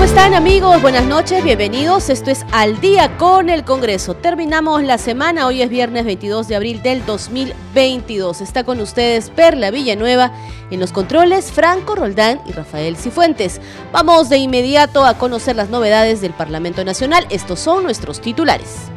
[0.00, 0.80] ¿Cómo están amigos?
[0.80, 2.08] Buenas noches, bienvenidos.
[2.08, 4.14] Esto es Al día con el Congreso.
[4.14, 8.40] Terminamos la semana, hoy es viernes 22 de abril del 2022.
[8.40, 10.32] Está con ustedes Perla Villanueva
[10.70, 13.60] en los controles, Franco Roldán y Rafael Cifuentes.
[13.92, 17.26] Vamos de inmediato a conocer las novedades del Parlamento Nacional.
[17.28, 18.90] Estos son nuestros titulares.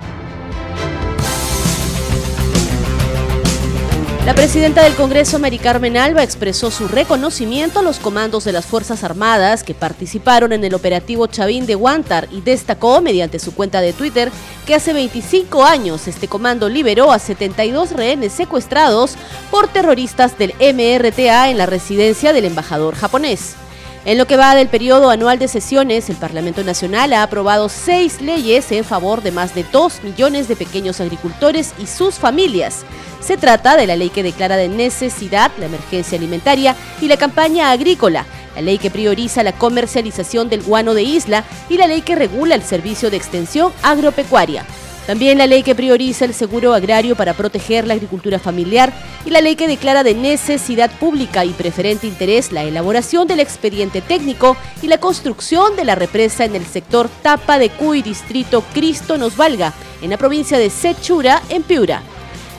[4.26, 8.66] La presidenta del Congreso, Mari Carmen Alba, expresó su reconocimiento a los comandos de las
[8.66, 13.82] Fuerzas Armadas que participaron en el operativo Chavín de Guantar y destacó mediante su cuenta
[13.82, 14.32] de Twitter
[14.66, 19.16] que hace 25 años este comando liberó a 72 rehenes secuestrados
[19.52, 23.58] por terroristas del MRTA en la residencia del embajador japonés.
[24.06, 28.22] En lo que va del periodo anual de sesiones, el Parlamento Nacional ha aprobado seis
[28.22, 32.84] leyes en favor de más de 2 millones de pequeños agricultores y sus familias.
[33.22, 37.72] Se trata de la ley que declara de necesidad la emergencia alimentaria y la campaña
[37.72, 42.16] agrícola, la ley que prioriza la comercialización del guano de isla y la ley que
[42.16, 44.66] regula el servicio de extensión agropecuaria.
[45.06, 48.94] También la ley que prioriza el seguro agrario para proteger la agricultura familiar
[49.26, 54.02] y la ley que declara de necesidad pública y preferente interés la elaboración del expediente
[54.02, 59.18] técnico y la construcción de la represa en el sector Tapa de Cuy, distrito Cristo
[59.18, 62.02] Nos Valga, en la provincia de Sechura, en Piura.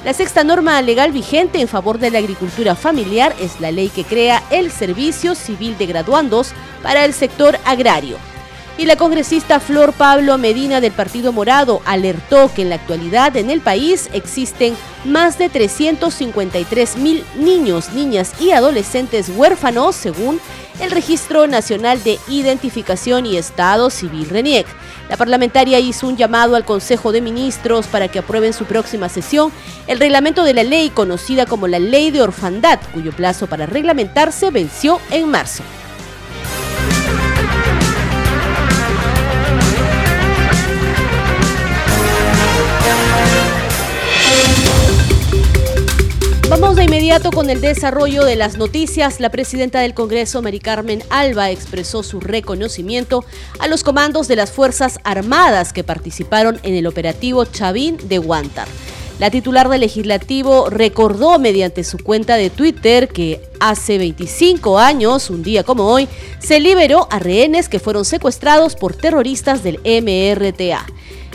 [0.04, 4.04] La sexta norma legal vigente en favor de la agricultura familiar es la ley que
[4.04, 8.18] crea el Servicio Civil de Graduandos para el sector agrario.
[8.76, 13.50] Y la congresista Flor Pablo Medina del Partido Morado alertó que en la actualidad en
[13.50, 20.40] el país existen más de 353 mil niños, niñas y adolescentes huérfanos, según
[20.80, 24.66] el Registro Nacional de Identificación y Estado Civil RENIEC.
[25.08, 29.52] La parlamentaria hizo un llamado al Consejo de Ministros para que aprueben su próxima sesión
[29.86, 34.50] el reglamento de la ley conocida como la Ley de Orfandad, cuyo plazo para reglamentarse
[34.50, 35.62] venció en marzo.
[46.50, 49.18] Vamos de inmediato con el desarrollo de las noticias.
[49.18, 53.24] La presidenta del Congreso, Mari Carmen Alba, expresó su reconocimiento
[53.58, 58.68] a los comandos de las Fuerzas Armadas que participaron en el operativo Chavín de Guantar.
[59.18, 65.42] La titular del legislativo recordó mediante su cuenta de Twitter que hace 25 años, un
[65.42, 66.08] día como hoy,
[66.40, 70.84] se liberó a rehenes que fueron secuestrados por terroristas del MRTA.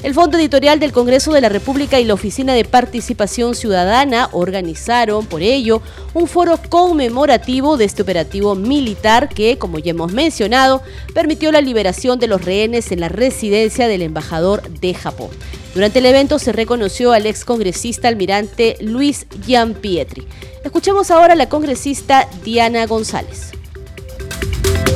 [0.02, 5.26] El Fondo Editorial del Congreso de la República y la Oficina de Participación Ciudadana organizaron,
[5.26, 5.82] por ello,
[6.14, 10.82] un foro conmemorativo de este operativo militar que, como ya hemos mencionado,
[11.14, 15.32] permitió la liberación de los rehenes en la residencia del embajador de Japón.
[15.74, 20.26] Durante el evento se reconoció al excongresista almirante Luis Gianpietri.
[20.64, 23.52] Escuchemos ahora a la congresista Diana González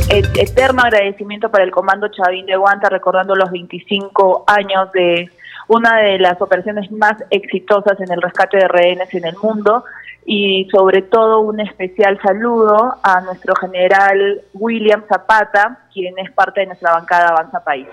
[0.09, 5.29] eterno agradecimiento para el Comando Chavín de Guanta, recordando los 25 años de
[5.67, 9.83] una de las operaciones más exitosas en el rescate de rehenes en el mundo
[10.25, 16.67] y sobre todo un especial saludo a nuestro general William Zapata, quien es parte de
[16.67, 17.87] nuestra bancada Avanza País.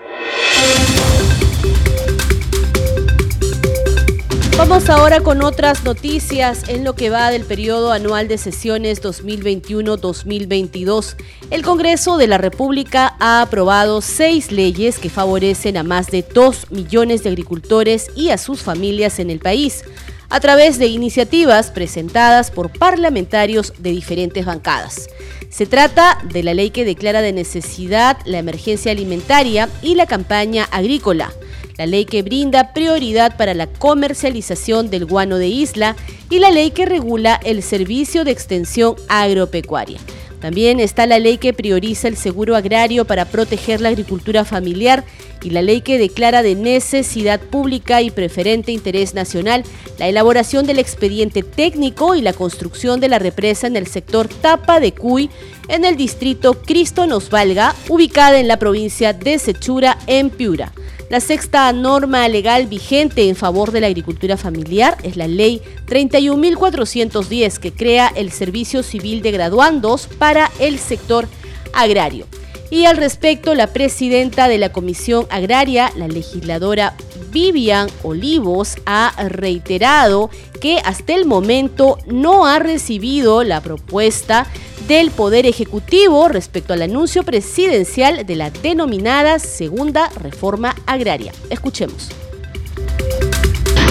[4.61, 11.15] Vamos ahora con otras noticias en lo que va del periodo anual de sesiones 2021-2022.
[11.49, 16.69] El Congreso de la República ha aprobado seis leyes que favorecen a más de dos
[16.69, 19.83] millones de agricultores y a sus familias en el país
[20.29, 25.09] a través de iniciativas presentadas por parlamentarios de diferentes bancadas.
[25.49, 30.65] Se trata de la ley que declara de necesidad la emergencia alimentaria y la campaña
[30.65, 31.33] agrícola
[31.81, 35.95] la ley que brinda prioridad para la comercialización del guano de isla
[36.29, 39.97] y la ley que regula el servicio de extensión agropecuaria.
[40.39, 45.03] También está la ley que prioriza el seguro agrario para proteger la agricultura familiar
[45.41, 49.63] y la ley que declara de necesidad pública y preferente interés nacional
[49.97, 54.79] la elaboración del expediente técnico y la construcción de la represa en el sector Tapa
[54.79, 55.31] de Cuy
[55.71, 60.73] en el distrito Cristo Nos Valga, ubicada en la provincia de Sechura, en Piura.
[61.09, 67.57] La sexta norma legal vigente en favor de la agricultura familiar es la Ley 31.410
[67.57, 71.27] que crea el Servicio Civil de Graduandos para el sector
[71.73, 72.27] agrario.
[72.69, 76.95] Y al respecto, la presidenta de la Comisión Agraria, la legisladora
[77.31, 80.29] Vivian Olivos ha reiterado
[80.61, 84.47] que hasta el momento no ha recibido la propuesta
[84.91, 91.31] del Poder Ejecutivo respecto al anuncio presidencial de la denominada Segunda Reforma Agraria.
[91.49, 92.09] Escuchemos.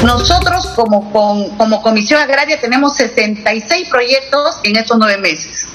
[0.05, 1.11] Nosotros como,
[1.57, 5.69] como Comisión Agraria tenemos 66 proyectos en estos nueve meses,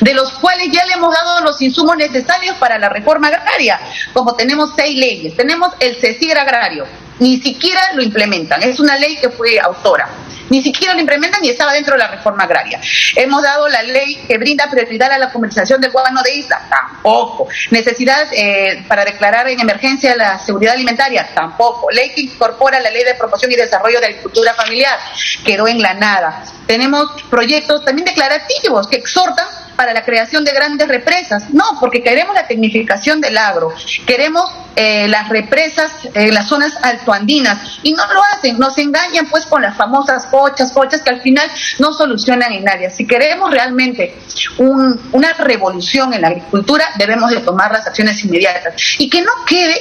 [0.00, 3.80] de los cuales ya le hemos dado los insumos necesarios para la reforma agraria,
[4.12, 5.36] como tenemos seis leyes.
[5.36, 6.86] Tenemos el CECIR agrario,
[7.18, 10.08] ni siquiera lo implementan, es una ley que fue autora
[10.50, 12.80] ni siquiera lo implementan y estaba dentro de la reforma agraria.
[13.16, 17.48] Hemos dado la ley que brinda prioridad a la comercialización del guano de isla, tampoco.
[17.70, 21.90] Necesidad eh, para declarar en emergencia la seguridad alimentaria, tampoco.
[21.90, 24.98] Ley que incorpora la ley de promoción y desarrollo de la agricultura familiar,
[25.44, 26.44] quedó en la nada.
[26.66, 29.46] Tenemos proyectos también declarativos que exhortan
[29.78, 31.50] para la creación de grandes represas.
[31.54, 33.72] No, porque queremos la tecnificación del agro,
[34.04, 39.46] queremos eh, las represas en las zonas altoandinas y no lo hacen, nos engañan pues
[39.46, 41.48] con las famosas pochas, pochas que al final
[41.78, 42.90] no solucionan en nadie.
[42.90, 44.18] Si queremos realmente
[44.58, 49.76] una revolución en la agricultura, debemos de tomar las acciones inmediatas y que no quede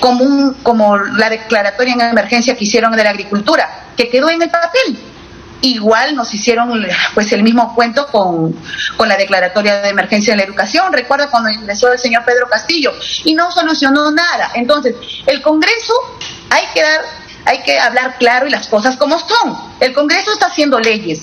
[0.00, 3.68] como, un, como la declaratoria en emergencia que hicieron de la agricultura,
[3.98, 5.11] que quedó en el papel
[5.62, 8.54] Igual nos hicieron pues el mismo cuento con,
[9.06, 10.92] la declaratoria de emergencia en la educación.
[10.92, 12.92] Recuerda cuando ingresó el señor Pedro Castillo
[13.24, 14.50] y no solucionó nada.
[14.54, 15.94] Entonces, el Congreso
[16.50, 17.00] hay que dar,
[17.44, 19.56] hay que hablar claro y las cosas como son.
[19.78, 21.22] El Congreso está haciendo leyes.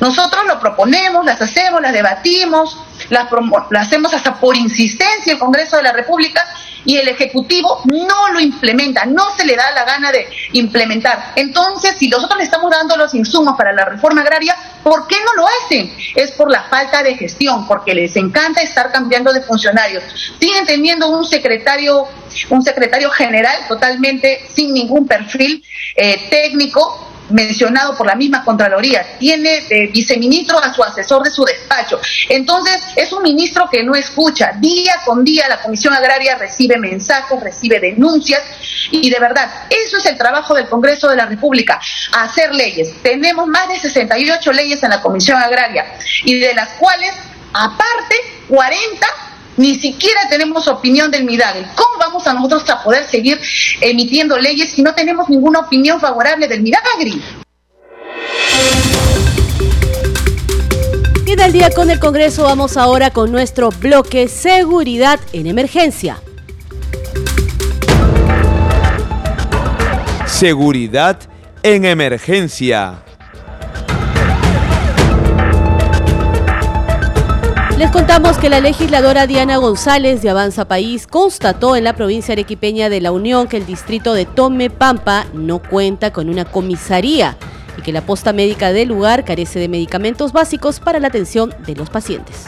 [0.00, 2.78] Nosotros lo proponemos, las hacemos, las debatimos,
[3.10, 3.28] las,
[3.70, 6.42] las hacemos hasta por insistencia el Congreso de la República
[6.84, 11.32] y el Ejecutivo no lo implementa, no se le da la gana de implementar.
[11.36, 15.42] Entonces, si nosotros le estamos dando los insumos para la reforma agraria, ¿por qué no
[15.42, 15.92] lo hacen?
[16.14, 20.04] Es por la falta de gestión, porque les encanta estar cambiando de funcionarios.
[20.38, 22.06] Siguen teniendo un secretario,
[22.50, 25.64] un secretario general totalmente sin ningún perfil
[25.96, 31.44] eh, técnico, mencionado por la misma Contraloría, tiene de viceministro a su asesor de su
[31.44, 32.00] despacho.
[32.28, 34.52] Entonces, es un ministro que no escucha.
[34.58, 38.42] Día con día la Comisión Agraria recibe mensajes, recibe denuncias
[38.90, 41.80] y de verdad, eso es el trabajo del Congreso de la República,
[42.12, 42.94] hacer leyes.
[43.02, 45.86] Tenemos más de 68 leyes en la Comisión Agraria
[46.24, 47.12] y de las cuales,
[47.52, 48.16] aparte,
[48.48, 49.06] 40
[49.56, 51.64] ni siquiera tenemos opinión del Midagri.
[51.74, 53.40] ¿Cómo vamos a nosotros a poder seguir
[53.80, 57.22] emitiendo leyes si no tenemos ninguna opinión favorable del Midagri?
[61.26, 66.20] Y del día con el Congreso vamos ahora con nuestro bloque Seguridad en Emergencia.
[70.26, 71.18] Seguridad
[71.62, 73.03] en Emergencia.
[77.84, 82.88] Les contamos que la legisladora Diana González de Avanza País constató en la provincia arequipeña
[82.88, 87.36] de La Unión que el distrito de Tome Pampa no cuenta con una comisaría
[87.76, 91.76] y que la posta médica del lugar carece de medicamentos básicos para la atención de
[91.76, 92.46] los pacientes.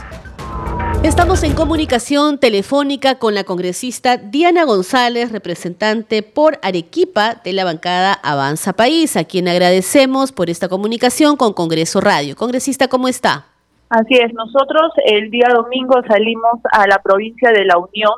[1.03, 8.15] Estamos en comunicación telefónica con la congresista Diana González, representante por Arequipa de la bancada
[8.15, 12.37] Avanza País, a quien agradecemos por esta comunicación con Congreso Radio.
[12.37, 13.49] Congresista, ¿cómo está?
[13.89, 18.13] Así es, nosotros el día domingo salimos a la provincia de La Unión.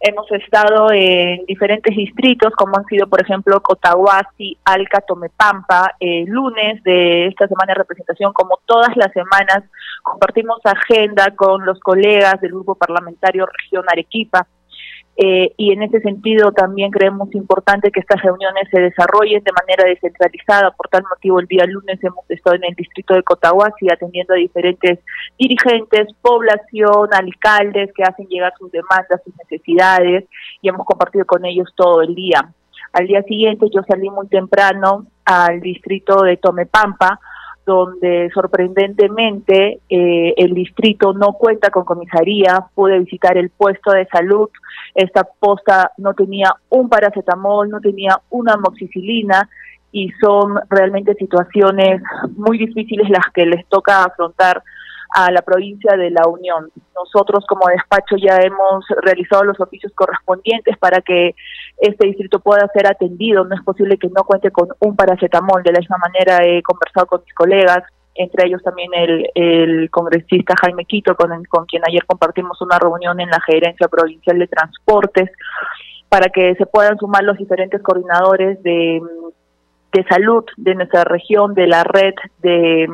[0.00, 5.94] Hemos estado en diferentes distritos, como han sido, por ejemplo, Cotahuasi, Alca, Tomepampa.
[6.00, 9.64] El lunes de esta semana de representación, como todas las semanas,
[10.02, 14.46] compartimos agenda con los colegas del Grupo Parlamentario Región Arequipa
[15.16, 19.84] eh, y en ese sentido también creemos importante que estas reuniones se desarrollen de manera
[19.88, 20.72] descentralizada.
[20.72, 24.38] Por tal motivo, el día lunes hemos estado en el distrito de Cotahuasi atendiendo a
[24.38, 24.98] diferentes
[25.38, 30.24] dirigentes, población, alcaldes que hacen llegar sus demandas, sus necesidades
[30.60, 32.52] y hemos compartido con ellos todo el día.
[32.92, 37.20] Al día siguiente yo salí muy temprano al distrito de Tomepampa
[37.66, 44.48] donde sorprendentemente eh, el distrito no cuenta con comisaría, pude visitar el puesto de salud,
[44.94, 49.48] esta posta no tenía un paracetamol, no tenía una amoxicilina
[49.92, 52.02] y son realmente situaciones
[52.36, 54.62] muy difíciles las que les toca afrontar
[55.14, 56.70] a la provincia de La Unión.
[56.94, 61.36] Nosotros como despacho ya hemos realizado los oficios correspondientes para que
[61.78, 63.44] este distrito pueda ser atendido.
[63.44, 65.62] No es posible que no cuente con un paracetamol.
[65.62, 67.84] De la misma manera he conversado con mis colegas,
[68.16, 73.20] entre ellos también el, el congresista Jaime Quito, con, con quien ayer compartimos una reunión
[73.20, 75.30] en la Gerencia Provincial de Transportes,
[76.08, 79.00] para que se puedan sumar los diferentes coordinadores de,
[79.92, 82.88] de salud de nuestra región, de la red de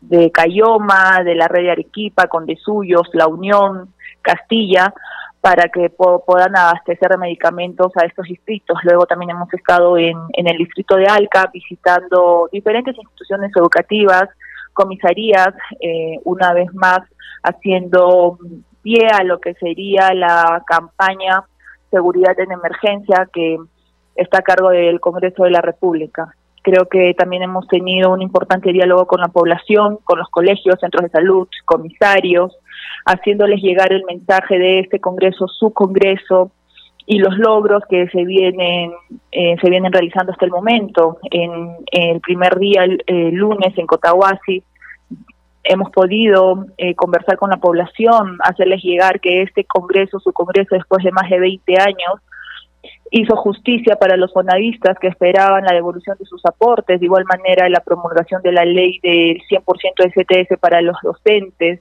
[0.00, 4.92] de Cayoma, de la red de Arequipa, Condesuyos, La Unión, Castilla,
[5.40, 8.78] para que puedan abastecer de medicamentos a estos distritos.
[8.82, 14.28] Luego también hemos estado en, en el distrito de Alca visitando diferentes instituciones educativas,
[14.72, 16.98] comisarías, eh, una vez más
[17.42, 18.38] haciendo
[18.82, 21.44] pie a lo que sería la campaña
[21.90, 23.56] Seguridad en Emergencia que
[24.16, 26.34] está a cargo del Congreso de la República.
[26.66, 31.04] Creo que también hemos tenido un importante diálogo con la población, con los colegios, centros
[31.04, 32.58] de salud, comisarios,
[33.04, 36.50] haciéndoles llegar el mensaje de este Congreso, su Congreso,
[37.06, 38.90] y los logros que se vienen
[39.30, 41.18] eh, se vienen realizando hasta el momento.
[41.30, 44.64] En, el primer día, el, lunes, en Cotahuasi,
[45.62, 51.04] hemos podido eh, conversar con la población, hacerles llegar que este Congreso, su Congreso, después
[51.04, 52.20] de más de 20 años,
[53.10, 57.68] hizo justicia para los fonavistas que esperaban la devolución de sus aportes, de igual manera
[57.68, 59.64] la promulgación de la ley del 100%
[59.98, 61.80] de CTS para los docentes,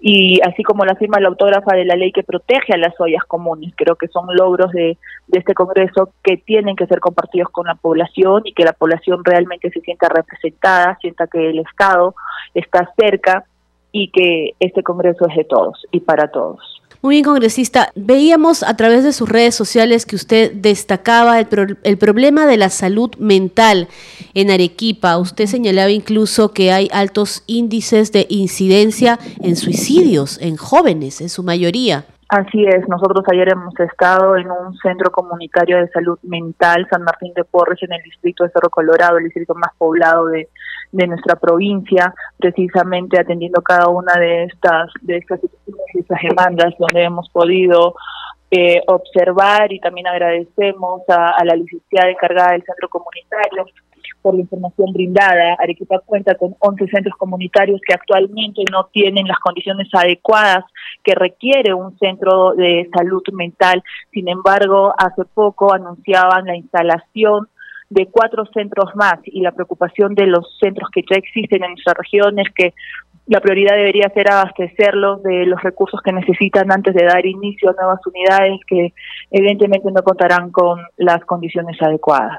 [0.00, 3.22] y así como la firma la autógrafa de la ley que protege a las ollas
[3.24, 3.72] comunes.
[3.76, 4.96] Creo que son logros de,
[5.28, 9.24] de este Congreso que tienen que ser compartidos con la población y que la población
[9.24, 12.14] realmente se sienta representada, sienta que el Estado
[12.54, 13.44] está cerca
[13.92, 16.79] y que este Congreso es de todos y para todos.
[17.02, 17.88] Muy bien, congresista.
[17.94, 22.68] Veíamos a través de sus redes sociales que usted destacaba el, el, problema de la
[22.68, 23.88] salud mental
[24.34, 25.16] en Arequipa.
[25.16, 31.42] Usted señalaba incluso que hay altos índices de incidencia en suicidios en jóvenes, en su
[31.42, 32.04] mayoría.
[32.28, 37.32] Así es, nosotros ayer hemos estado en un centro comunitario de salud mental, San Martín
[37.34, 40.48] de Porres, en el distrito de Cerro Colorado, el distrito más poblado de,
[40.92, 45.40] de nuestra provincia, precisamente atendiendo cada una de estas, de estas,
[46.22, 47.94] demandas donde hemos podido
[48.50, 53.66] eh, observar y también agradecemos a, a la licenciada encargada del centro comunitario
[54.22, 55.56] por la información brindada.
[55.58, 60.64] Arequipa cuenta con 11 centros comunitarios que actualmente no tienen las condiciones adecuadas
[61.02, 63.82] que requiere un centro de salud mental.
[64.12, 67.48] Sin embargo, hace poco anunciaban la instalación
[67.90, 71.94] de cuatro centros más y la preocupación de los centros que ya existen en nuestra
[71.94, 72.72] región es que
[73.26, 77.74] la prioridad debería ser abastecerlos de los recursos que necesitan antes de dar inicio a
[77.74, 78.92] nuevas unidades que
[79.30, 82.38] evidentemente no contarán con las condiciones adecuadas.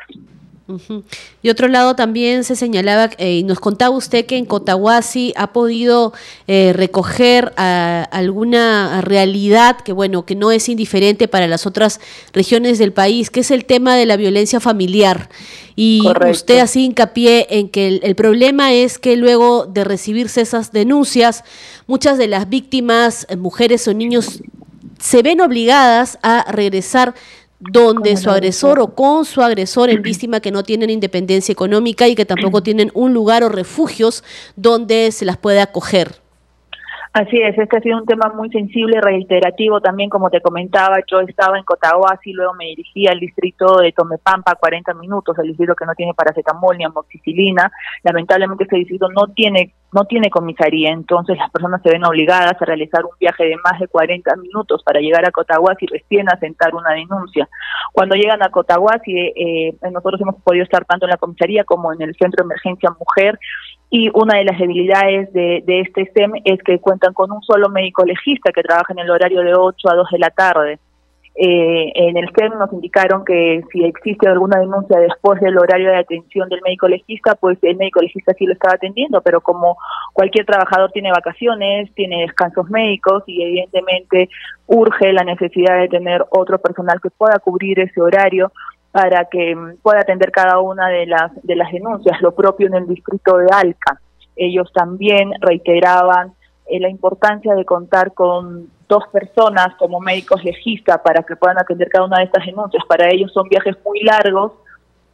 [1.41, 5.53] Y otro lado también se señalaba, eh, y nos contaba usted que en Cotahuasi ha
[5.53, 6.13] podido
[6.47, 11.99] eh, recoger alguna realidad que, bueno, que no es indiferente para las otras
[12.33, 15.29] regiones del país, que es el tema de la violencia familiar.
[15.75, 20.71] Y usted así hincapié en que el, el, problema es que luego de recibirse esas
[20.71, 21.43] denuncias,
[21.87, 24.41] muchas de las víctimas, eh, mujeres o niños,
[24.99, 27.15] se ven obligadas a regresar
[27.69, 32.15] donde su agresor o con su agresor en víctima que no tienen independencia económica y
[32.15, 34.23] que tampoco tienen un lugar o refugios
[34.55, 36.21] donde se las pueda acoger.
[37.13, 40.95] Así es, este ha sido un tema muy sensible y reiterativo también, como te comentaba,
[41.11, 45.75] yo estaba en Cotahuasi, luego me dirigí al distrito de Tomepampa, 40 minutos, el distrito
[45.75, 47.69] que no tiene paracetamol ni amoxicilina.
[48.03, 52.65] Lamentablemente este distrito no tiene no tiene comisaría, entonces las personas se ven obligadas a
[52.65, 56.73] realizar un viaje de más de 40 minutos para llegar a Cotahuasi y recién asentar
[56.73, 57.49] una denuncia.
[57.91, 62.01] Cuando llegan a Cotahuasi, eh, nosotros hemos podido estar tanto en la comisaría como en
[62.01, 63.37] el Centro de Emergencia Mujer
[63.93, 67.67] y una de las debilidades de, de este SEM es que cuentan con un solo
[67.67, 70.79] médico legista que trabaja en el horario de 8 a 2 de la tarde.
[71.35, 75.97] Eh, en el SEM nos indicaron que si existe alguna denuncia después del horario de
[75.97, 79.77] atención del médico legista, pues el médico legista sí lo estaba atendiendo, pero como
[80.13, 84.29] cualquier trabajador tiene vacaciones, tiene descansos médicos y evidentemente
[84.67, 88.51] urge la necesidad de tener otro personal que pueda cubrir ese horario,
[88.91, 92.87] para que pueda atender cada una de las, de las denuncias, lo propio en el
[92.87, 93.99] distrito de Alca.
[94.35, 96.33] Ellos también reiteraban
[96.67, 101.89] eh, la importancia de contar con dos personas como médicos legistas para que puedan atender
[101.89, 102.83] cada una de estas denuncias.
[102.85, 104.53] Para ellos son viajes muy largos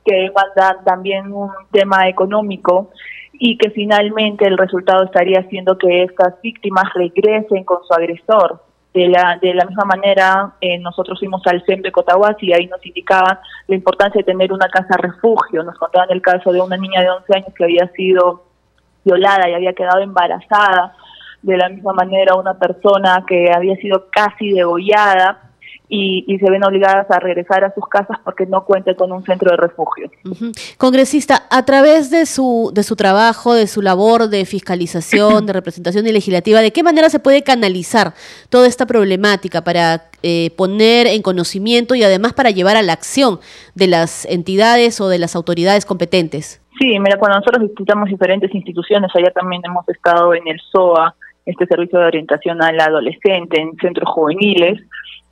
[0.03, 2.89] que demandan también un tema económico
[3.33, 8.61] y que finalmente el resultado estaría siendo que estas víctimas regresen con su agresor.
[8.93, 12.67] De la, de la misma manera, eh, nosotros fuimos al CEM de Cotahuasi y ahí
[12.67, 15.63] nos indicaban la importancia de tener una casa refugio.
[15.63, 18.43] Nos contaban el caso de una niña de 11 años que había sido
[19.03, 20.95] violada y había quedado embarazada.
[21.43, 25.46] De la misma manera, una persona que había sido casi degollada
[25.89, 29.51] y, se ven obligadas a regresar a sus casas porque no cuentan con un centro
[29.51, 30.11] de refugio.
[30.77, 36.03] Congresista, a través de su, de su trabajo, de su labor de fiscalización, de representación
[36.05, 38.13] legislativa, ¿de qué manera se puede canalizar
[38.49, 43.39] toda esta problemática para eh, poner en conocimiento y además para llevar a la acción
[43.75, 46.61] de las entidades o de las autoridades competentes?
[46.79, 51.15] Sí, mira, cuando nosotros visitamos diferentes instituciones, allá también hemos estado en el SOA,
[51.45, 54.81] este servicio de orientación al adolescente en centros juveniles.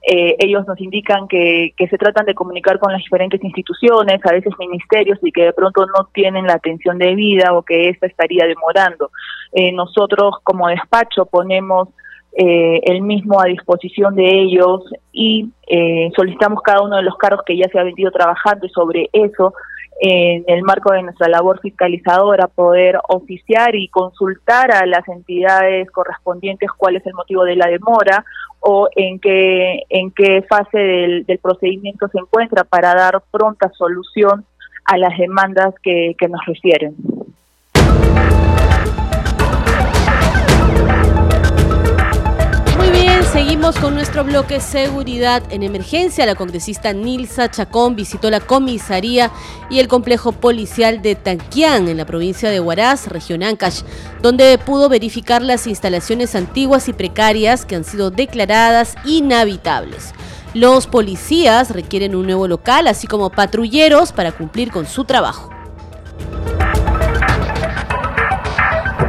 [0.08, 4.54] Eh, ellos nos indican que, se tratan de comunicar con las diferentes instituciones, a veces
[4.60, 9.10] ministerios, y que de pronto no tienen la atención debida o que esta estaría demorando.
[9.52, 11.90] Eh, nosotros como despacho ponemos
[12.38, 14.84] eh, el mismo a disposición de ellos
[15.14, 18.70] y eh, solicitamos cada uno de los cargos que ya se ha venido trabajando y
[18.70, 19.54] sobre eso
[20.02, 26.70] en el marco de nuestra labor fiscalizadora poder oficiar y consultar a las entidades correspondientes
[26.76, 28.26] cuál es el motivo de la demora
[28.68, 34.44] o en qué en qué fase del, procedimiento se encuentra para dar pronta solución
[34.86, 36.96] a las demandas que, que nos refieren.
[43.36, 46.26] Seguimos con nuestro bloque Seguridad en Emergencia.
[46.26, 49.30] La congresista Nilsa Chacón visitó la comisaría
[49.70, 53.82] y el complejo policial de Tanquián en la provincia de Huaraz, región Ancash,
[54.22, 60.14] donde pudo verificar las instalaciones antiguas y precarias que han sido declaradas inhabitables.
[60.54, 65.55] Los policías requieren un nuevo local, así como patrulleros para cumplir con su trabajo.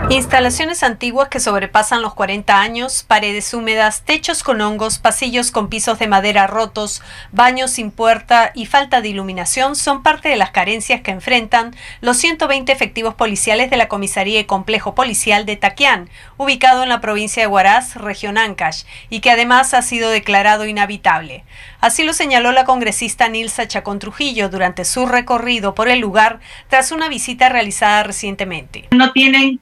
[0.09, 5.99] Instalaciones antiguas que sobrepasan los 40 años, paredes húmedas, techos con hongos, pasillos con pisos
[5.99, 11.01] de madera rotos, baños sin puerta y falta de iluminación son parte de las carencias
[11.01, 16.85] que enfrentan los 120 efectivos policiales de la Comisaría y Complejo Policial de Taquián, ubicado
[16.85, 21.45] en la provincia de Huaraz, región Ancash, y que además ha sido declarado inhabitable.
[21.81, 26.93] Así lo señaló la congresista Nilsa Chacón Trujillo durante su recorrido por el lugar tras
[26.93, 28.87] una visita realizada recientemente.
[28.93, 29.61] No tienen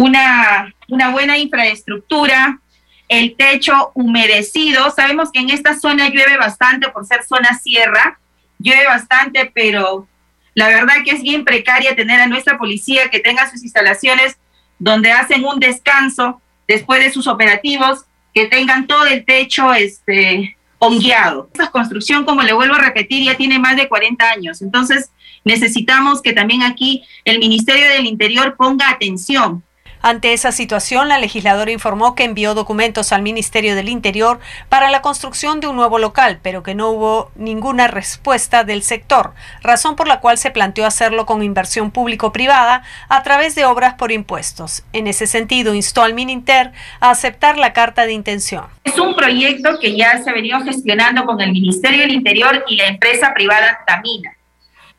[0.00, 2.58] una, una buena infraestructura,
[3.06, 4.90] el techo humedecido.
[4.90, 8.18] Sabemos que en esta zona llueve bastante por ser zona sierra,
[8.58, 10.08] llueve bastante, pero
[10.54, 14.38] la verdad que es bien precaria tener a nuestra policía que tenga sus instalaciones
[14.78, 21.50] donde hacen un descanso después de sus operativos, que tengan todo el techo este, hongueado.
[21.52, 24.62] Esta construcción, como le vuelvo a repetir, ya tiene más de 40 años.
[24.62, 25.10] Entonces,
[25.44, 29.62] necesitamos que también aquí el Ministerio del Interior ponga atención
[30.02, 35.02] ante esa situación, la legisladora informó que envió documentos al Ministerio del Interior para la
[35.02, 40.08] construcción de un nuevo local, pero que no hubo ninguna respuesta del sector, razón por
[40.08, 44.84] la cual se planteó hacerlo con inversión público-privada a través de obras por impuestos.
[44.92, 48.64] En ese sentido, instó al Mininter a aceptar la carta de intención.
[48.84, 52.76] Es un proyecto que ya se ha venido gestionando con el Ministerio del Interior y
[52.76, 54.34] la empresa privada Tamina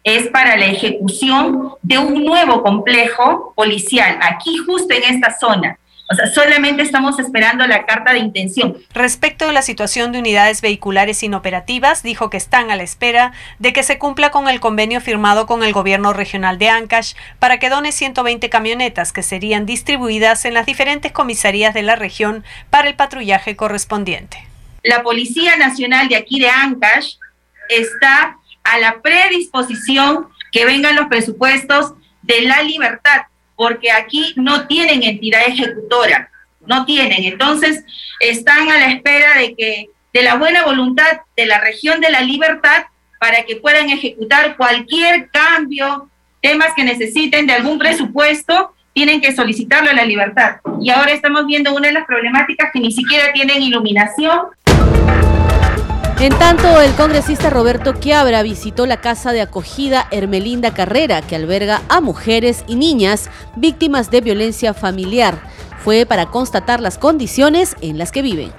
[0.03, 5.77] es para la ejecución de un nuevo complejo policial, aquí justo en esta zona.
[6.11, 8.77] O sea, solamente estamos esperando la carta de intención.
[8.93, 13.71] Respecto de la situación de unidades vehiculares inoperativas, dijo que están a la espera de
[13.71, 17.69] que se cumpla con el convenio firmado con el gobierno regional de Ancash para que
[17.69, 22.95] done 120 camionetas que serían distribuidas en las diferentes comisarías de la región para el
[22.95, 24.45] patrullaje correspondiente.
[24.83, 27.15] La Policía Nacional de aquí de Ancash
[27.69, 33.23] está a la predisposición que vengan los presupuestos de la libertad,
[33.55, 36.29] porque aquí no tienen entidad ejecutora,
[36.65, 37.23] no tienen.
[37.23, 37.83] Entonces,
[38.19, 42.21] están a la espera de que de la buena voluntad de la región de la
[42.21, 42.83] libertad
[43.19, 46.09] para que puedan ejecutar cualquier cambio,
[46.41, 50.57] temas que necesiten de algún presupuesto, tienen que solicitarlo a la libertad.
[50.81, 54.47] Y ahora estamos viendo una de las problemáticas que ni siquiera tienen iluminación,
[56.19, 61.81] en tanto, el congresista Roberto Quiabra visitó la casa de acogida Hermelinda Carrera, que alberga
[61.89, 65.39] a mujeres y niñas víctimas de violencia familiar.
[65.83, 68.51] Fue para constatar las condiciones en las que viven.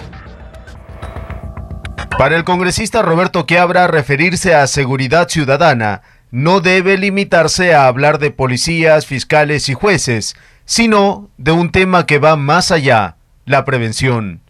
[2.18, 8.30] Para el congresista Roberto Quiabra, referirse a seguridad ciudadana no debe limitarse a hablar de
[8.30, 10.34] policías, fiscales y jueces,
[10.64, 14.40] sino de un tema que va más allá, la prevención.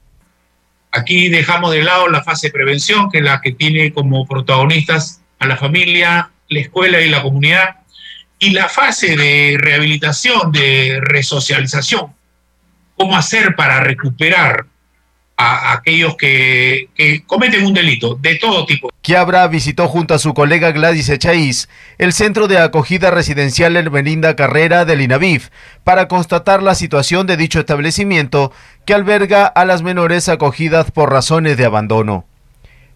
[0.93, 5.23] Aquí dejamos de lado la fase de prevención, que es la que tiene como protagonistas
[5.39, 7.77] a la familia, la escuela y la comunidad,
[8.39, 12.15] y la fase de rehabilitación, de resocialización.
[12.97, 14.67] ¿Cómo hacer para recuperar
[15.43, 16.89] a aquellos que,
[17.27, 18.91] cometen un delito de todo tipo.
[19.01, 24.85] Quiabra visitó junto a su colega Gladys Echaíz el centro de acogida residencial Hermelinda Carrera
[24.85, 25.49] del INAVIF
[25.83, 28.53] para constatar la situación de dicho establecimiento
[28.87, 32.25] que alberga a las menores acogidas por razones de abandono.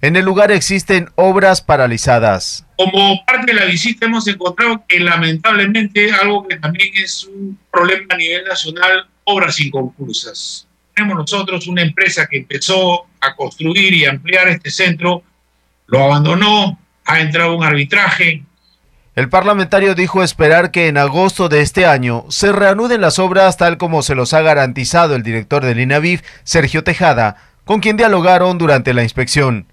[0.01, 2.65] En el lugar existen obras paralizadas.
[2.77, 8.05] Como parte de la visita hemos encontrado que lamentablemente algo que también es un problema
[8.11, 10.66] a nivel nacional, obras inconclusas
[10.97, 15.23] tenemos nosotros una empresa que empezó a construir y ampliar este centro,
[15.89, 18.43] lo abandonó, ha entrado un arbitraje.
[19.15, 23.77] El parlamentario dijo esperar que en agosto de este año se reanuden las obras tal
[23.77, 28.95] como se los ha garantizado el director del INAVIF, Sergio Tejada, con quien dialogaron durante
[28.95, 29.67] la inspección.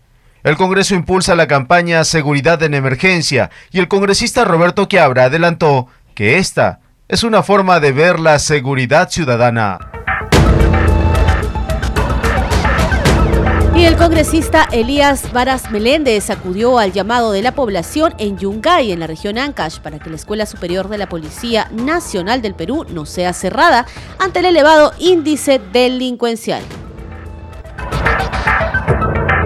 [0.44, 6.38] El Congreso impulsa la campaña Seguridad en Emergencia y el congresista Roberto Quiabra adelantó que
[6.38, 10.03] esta es una forma de ver la seguridad ciudadana.
[13.76, 19.00] Y el congresista Elías Varas Meléndez acudió al llamado de la población en Yungay, en
[19.00, 23.06] la región Ancash, para que la Escuela Superior de la Policía Nacional del Perú no
[23.06, 23.88] sea cerrada
[24.20, 26.62] ante el elevado índice delincuencial.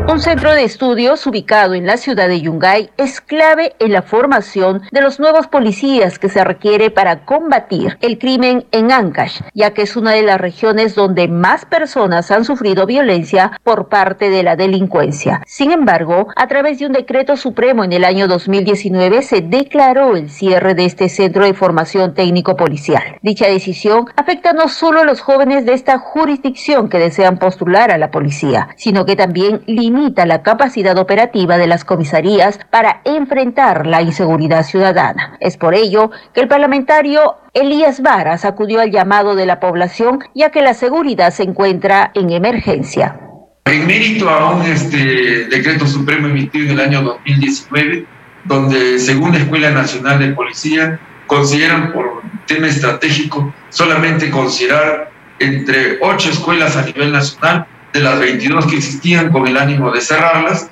[0.09, 4.81] Un centro de estudios ubicado en la ciudad de Yungay es clave en la formación
[4.89, 9.81] de los nuevos policías que se requiere para combatir el crimen en Ancash, ya que
[9.81, 14.55] es una de las regiones donde más personas han sufrido violencia por parte de la
[14.55, 15.41] delincuencia.
[15.45, 20.29] Sin embargo, a través de un decreto supremo en el año 2019 se declaró el
[20.29, 23.03] cierre de este centro de formación técnico policial.
[23.21, 27.97] Dicha decisión afecta no solo a los jóvenes de esta jurisdicción que desean postular a
[27.97, 34.03] la policía, sino que también limita la capacidad operativa de las comisarías para enfrentar la
[34.03, 35.37] inseguridad ciudadana.
[35.39, 40.51] Es por ello que el parlamentario Elías Varas acudió al llamado de la población ya
[40.51, 43.19] que la seguridad se encuentra en emergencia.
[43.65, 48.05] En mérito a un este, decreto supremo emitido en el año 2019,
[48.45, 56.29] donde según la Escuela Nacional de Policía consideran por tema estratégico solamente considerar entre ocho
[56.29, 60.69] escuelas a nivel nacional de las 22 que existían con el ánimo de cerrarlas,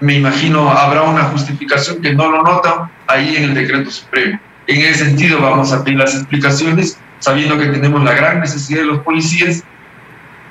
[0.00, 4.38] me imagino habrá una justificación que no lo notan ahí en el decreto supremo.
[4.66, 8.86] En ese sentido vamos a pedir las explicaciones, sabiendo que tenemos la gran necesidad de
[8.86, 9.62] los policías,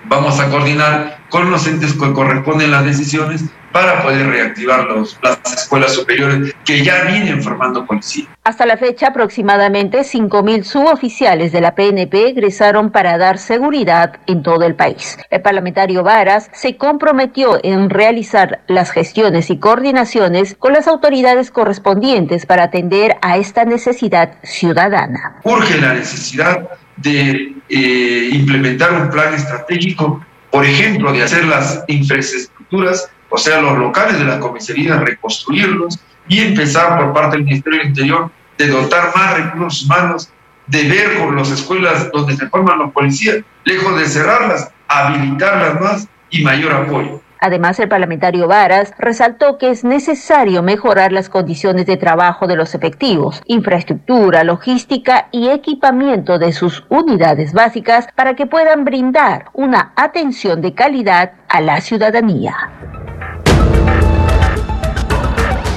[0.05, 5.37] vamos a coordinar con los entes que corresponden las decisiones para poder reactivar los, las
[5.53, 8.23] escuelas superiores que ya vienen formando policía.
[8.45, 14.63] Hasta la fecha, aproximadamente 5.000 suboficiales de la PNP egresaron para dar seguridad en todo
[14.63, 15.17] el país.
[15.29, 22.45] El parlamentario Varas se comprometió en realizar las gestiones y coordinaciones con las autoridades correspondientes
[22.45, 25.41] para atender a esta necesidad ciudadana.
[25.43, 33.09] Urge la necesidad de eh, implementar un plan estratégico, por ejemplo, de hacer las infraestructuras
[33.29, 37.89] o sea, los locales de la comisaría, reconstruirlos y empezar por parte del Ministerio del
[37.89, 40.29] Interior de dotar más recursos humanos,
[40.67, 46.07] de ver con las escuelas donde se forman los policías, lejos de cerrarlas, habilitarlas más
[46.29, 47.21] y mayor apoyo.
[47.39, 52.73] Además, el parlamentario Varas resaltó que es necesario mejorar las condiciones de trabajo de los
[52.73, 60.61] efectivos, infraestructura, logística y equipamiento de sus unidades básicas para que puedan brindar una atención
[60.61, 62.55] de calidad a la ciudadanía.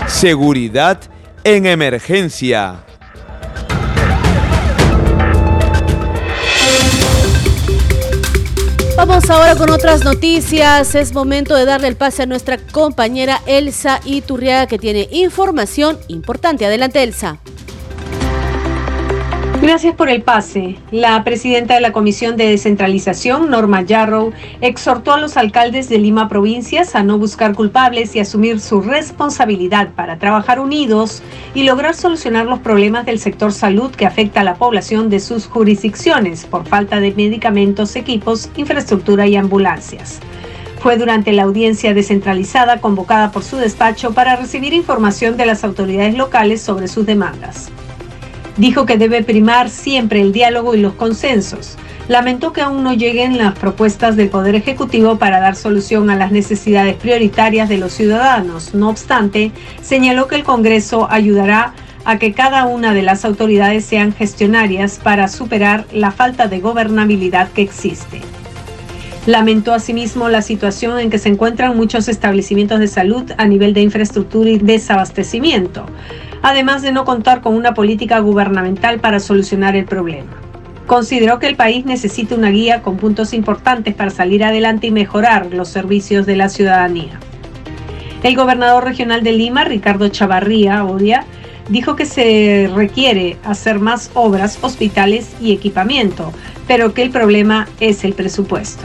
[0.09, 1.01] Seguridad
[1.45, 2.85] en emergencia.
[8.97, 10.95] Vamos ahora con otras noticias.
[10.97, 16.67] Es momento de darle el pase a nuestra compañera Elsa Iturriaga que tiene información importante.
[16.67, 17.39] Adelante, Elsa.
[19.61, 20.77] Gracias por el pase.
[20.93, 26.29] La presidenta de la Comisión de Descentralización, Norma Yarrow, exhortó a los alcaldes de Lima
[26.29, 32.47] Provincias a no buscar culpables y asumir su responsabilidad para trabajar unidos y lograr solucionar
[32.47, 37.01] los problemas del sector salud que afecta a la población de sus jurisdicciones por falta
[37.01, 40.21] de medicamentos, equipos, infraestructura y ambulancias.
[40.79, 46.17] Fue durante la audiencia descentralizada convocada por su despacho para recibir información de las autoridades
[46.17, 47.73] locales sobre sus demandas.
[48.59, 51.77] Dijo que debe primar siempre el diálogo y los consensos.
[52.09, 56.33] Lamentó que aún no lleguen las propuestas del Poder Ejecutivo para dar solución a las
[56.33, 58.75] necesidades prioritarias de los ciudadanos.
[58.75, 61.73] No obstante, señaló que el Congreso ayudará
[62.05, 67.53] a que cada una de las autoridades sean gestionarias para superar la falta de gobernabilidad
[67.53, 68.23] que existe.
[69.27, 73.83] Lamentó asimismo la situación en que se encuentran muchos establecimientos de salud a nivel de
[73.83, 75.87] infraestructura y desabastecimiento
[76.43, 80.31] además de no contar con una política gubernamental para solucionar el problema.
[80.87, 85.53] Consideró que el país necesita una guía con puntos importantes para salir adelante y mejorar
[85.53, 87.21] los servicios de la ciudadanía.
[88.23, 91.25] El gobernador regional de Lima, Ricardo Chavarría Odia,
[91.69, 96.33] dijo que se requiere hacer más obras, hospitales y equipamiento,
[96.67, 98.85] pero que el problema es el presupuesto.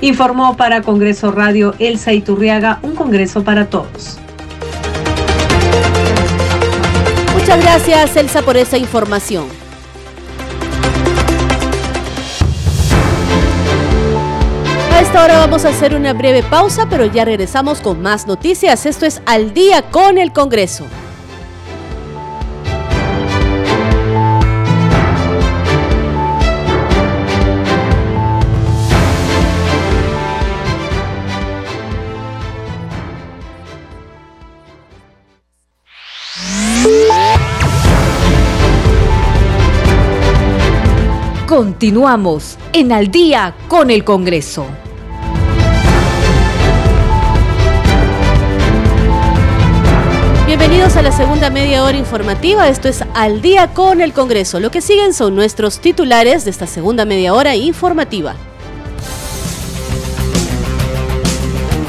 [0.00, 4.18] Informó para Congreso Radio Elsa Iturriaga, un Congreso para todos.
[7.48, 9.48] Muchas gracias, Elsa, por esa información.
[14.92, 18.84] A esta hora vamos a hacer una breve pausa, pero ya regresamos con más noticias.
[18.84, 20.84] Esto es Al día con el Congreso.
[41.58, 44.64] Continuamos en Al día con el Congreso.
[50.46, 52.68] Bienvenidos a la segunda media hora informativa.
[52.68, 54.60] Esto es Al día con el Congreso.
[54.60, 58.36] Lo que siguen son nuestros titulares de esta segunda media hora informativa.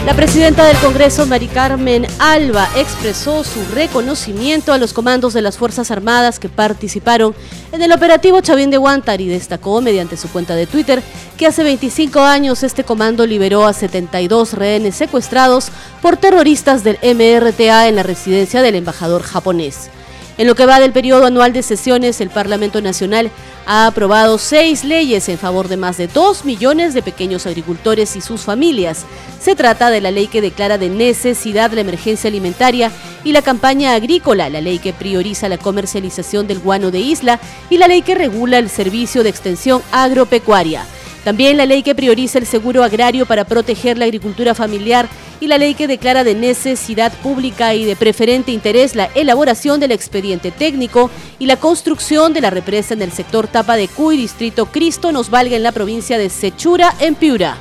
[0.10, 5.60] La presidenta del Congreso, Mari Carmen Alba, expresó su reconocimiento a los comandos de las
[5.60, 7.36] Fuerzas Armadas que participaron
[7.72, 11.04] en el operativo Chavín de Huántar y destacó mediante su cuenta de Twitter
[11.38, 15.70] que hace 25 años este comando liberó a 72 rehenes secuestrados
[16.02, 19.92] por terroristas del MRTA en la residencia del embajador japonés.
[20.40, 23.30] En lo que va del periodo anual de sesiones, el Parlamento Nacional
[23.66, 28.22] ha aprobado seis leyes en favor de más de dos millones de pequeños agricultores y
[28.22, 29.06] sus familias.
[29.42, 32.90] Se trata de la ley que declara de necesidad la emergencia alimentaria
[33.26, 37.78] y la campaña agrícola, la ley que prioriza la comercialización del guano de isla y
[37.78, 40.86] la ley que regula el servicio de extensión agropecuaria.
[41.24, 45.10] También la ley que prioriza el seguro agrario para proteger la agricultura familiar
[45.42, 49.92] y la ley que declara de necesidad pública y de preferente interés la elaboración del
[49.92, 54.68] expediente técnico y la construcción de la represa en el sector Tapa de Cuy, distrito
[54.68, 57.58] Cristo, nos valga en la provincia de Sechura, en Piura.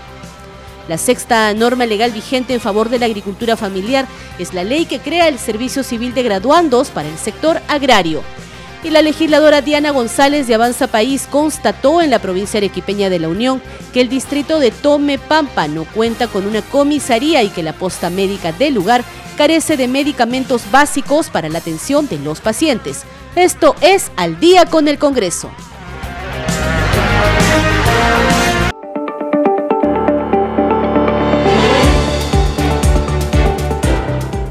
[0.89, 4.07] La sexta norma legal vigente en favor de la agricultura familiar
[4.39, 8.23] es la ley que crea el Servicio Civil de Graduandos para el sector agrario
[8.83, 13.29] y la legisladora Diana González de Avanza País constató en la provincia arequipeña de la
[13.29, 13.61] Unión
[13.93, 18.11] que el distrito de Tome Pampa no cuenta con una comisaría y que la posta
[18.11, 19.05] médica del lugar
[19.37, 23.03] carece de medicamentos básicos para la atención de los pacientes.
[23.37, 25.51] Esto es Al día con el Congreso.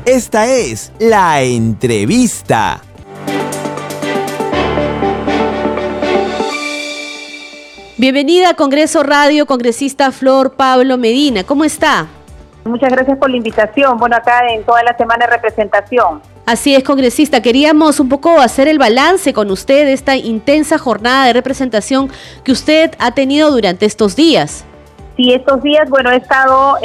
[0.06, 2.82] Esta es la entrevista.
[8.00, 11.44] Bienvenida a Congreso Radio, congresista Flor Pablo Medina.
[11.44, 12.06] ¿Cómo está?
[12.64, 13.98] Muchas gracias por la invitación.
[13.98, 16.22] Bueno, acá en toda la semana de representación.
[16.46, 17.42] Así es, congresista.
[17.42, 22.12] Queríamos un poco hacer el balance con usted de esta intensa jornada de representación
[22.44, 24.64] que usted ha tenido durante estos días.
[25.16, 26.78] Sí, estos días, bueno, he estado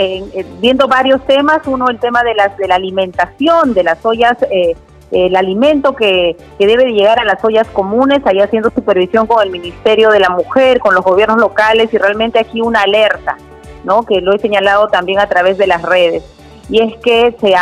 [0.63, 1.61] viendo varios temas.
[1.67, 4.75] Uno, el tema de, las, de la alimentación, de las ollas eh,
[5.13, 9.51] el alimento que, que debe llegar a las ollas comunes, ahí haciendo supervisión con el
[9.51, 13.37] Ministerio de la Mujer, con los gobiernos locales y realmente aquí una alerta,
[13.85, 14.03] ¿no?
[14.03, 16.25] que lo he señalado también a través de las redes.
[16.69, 17.55] Y es que se,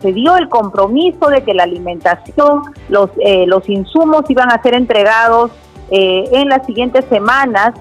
[0.00, 4.74] se dio el compromiso de que la alimentación, los, eh, los insumos iban a ser
[4.74, 5.50] entregados
[5.90, 7.74] eh, en las siguientes semanas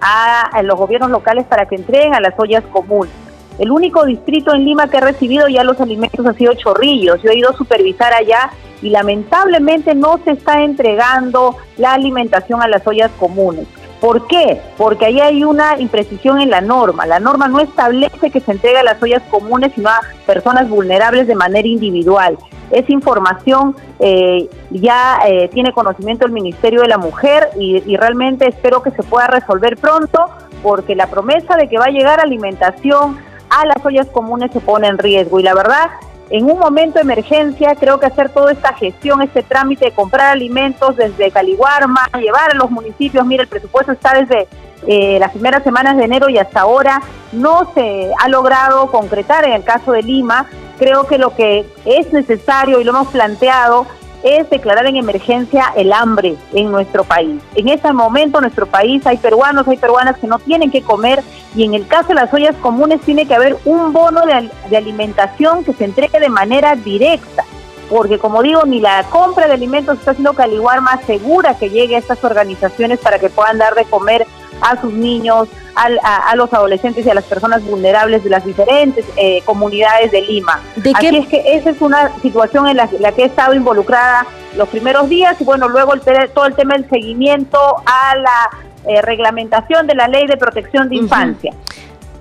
[0.00, 3.12] a, los gobiernos locales para que entreguen a las ollas comunes.
[3.58, 7.22] El único distrito en Lima que ha recibido ya los alimentos ha sido Chorrillos.
[7.22, 8.50] Yo he ido a supervisar allá
[8.82, 13.66] y lamentablemente no se está entregando la alimentación a las ollas comunes.
[14.00, 14.62] ¿Por qué?
[14.78, 17.04] Porque ahí hay una imprecisión en la norma.
[17.04, 21.26] La norma no establece que se entregue a las ollas comunes, sino a personas vulnerables
[21.26, 22.38] de manera individual.
[22.70, 28.48] Esa información eh, ya eh, tiene conocimiento el Ministerio de la Mujer y, y realmente
[28.48, 30.24] espero que se pueda resolver pronto
[30.62, 33.18] porque la promesa de que va a llegar alimentación
[33.50, 35.40] a las ollas comunes se pone en riesgo.
[35.40, 35.90] Y la verdad,
[36.30, 40.28] en un momento de emergencia, creo que hacer toda esta gestión, este trámite de comprar
[40.28, 44.46] alimentos desde Caliguarma, llevar a los municipios, mire, el presupuesto está desde
[44.86, 49.52] eh, las primeras semanas de enero y hasta ahora no se ha logrado concretar en
[49.52, 50.46] el caso de Lima.
[50.78, 53.86] Creo que lo que es necesario y lo hemos planteado
[54.22, 57.40] es declarar en emergencia el hambre en nuestro país.
[57.54, 61.22] En este momento en nuestro país hay peruanos, hay peruanas que no tienen que comer
[61.54, 65.64] y en el caso de las ollas comunes tiene que haber un bono de, alimentación
[65.64, 67.44] que se entregue de manera directa.
[67.88, 71.96] Porque como digo, ni la compra de alimentos está haciendo Caliguar más segura que llegue
[71.96, 74.26] a estas organizaciones para que puedan dar de comer
[74.60, 79.42] a sus niños, a, los adolescentes y a las personas vulnerables de las diferentes eh,
[79.44, 80.60] comunidades de Lima.
[80.94, 85.08] Así es que esa es una situación en la, que he estado involucrada los primeros
[85.08, 86.00] días y bueno, luego el,
[86.32, 88.50] todo el tema del seguimiento a la
[88.86, 91.52] eh, reglamentación de la ley de protección de infancia.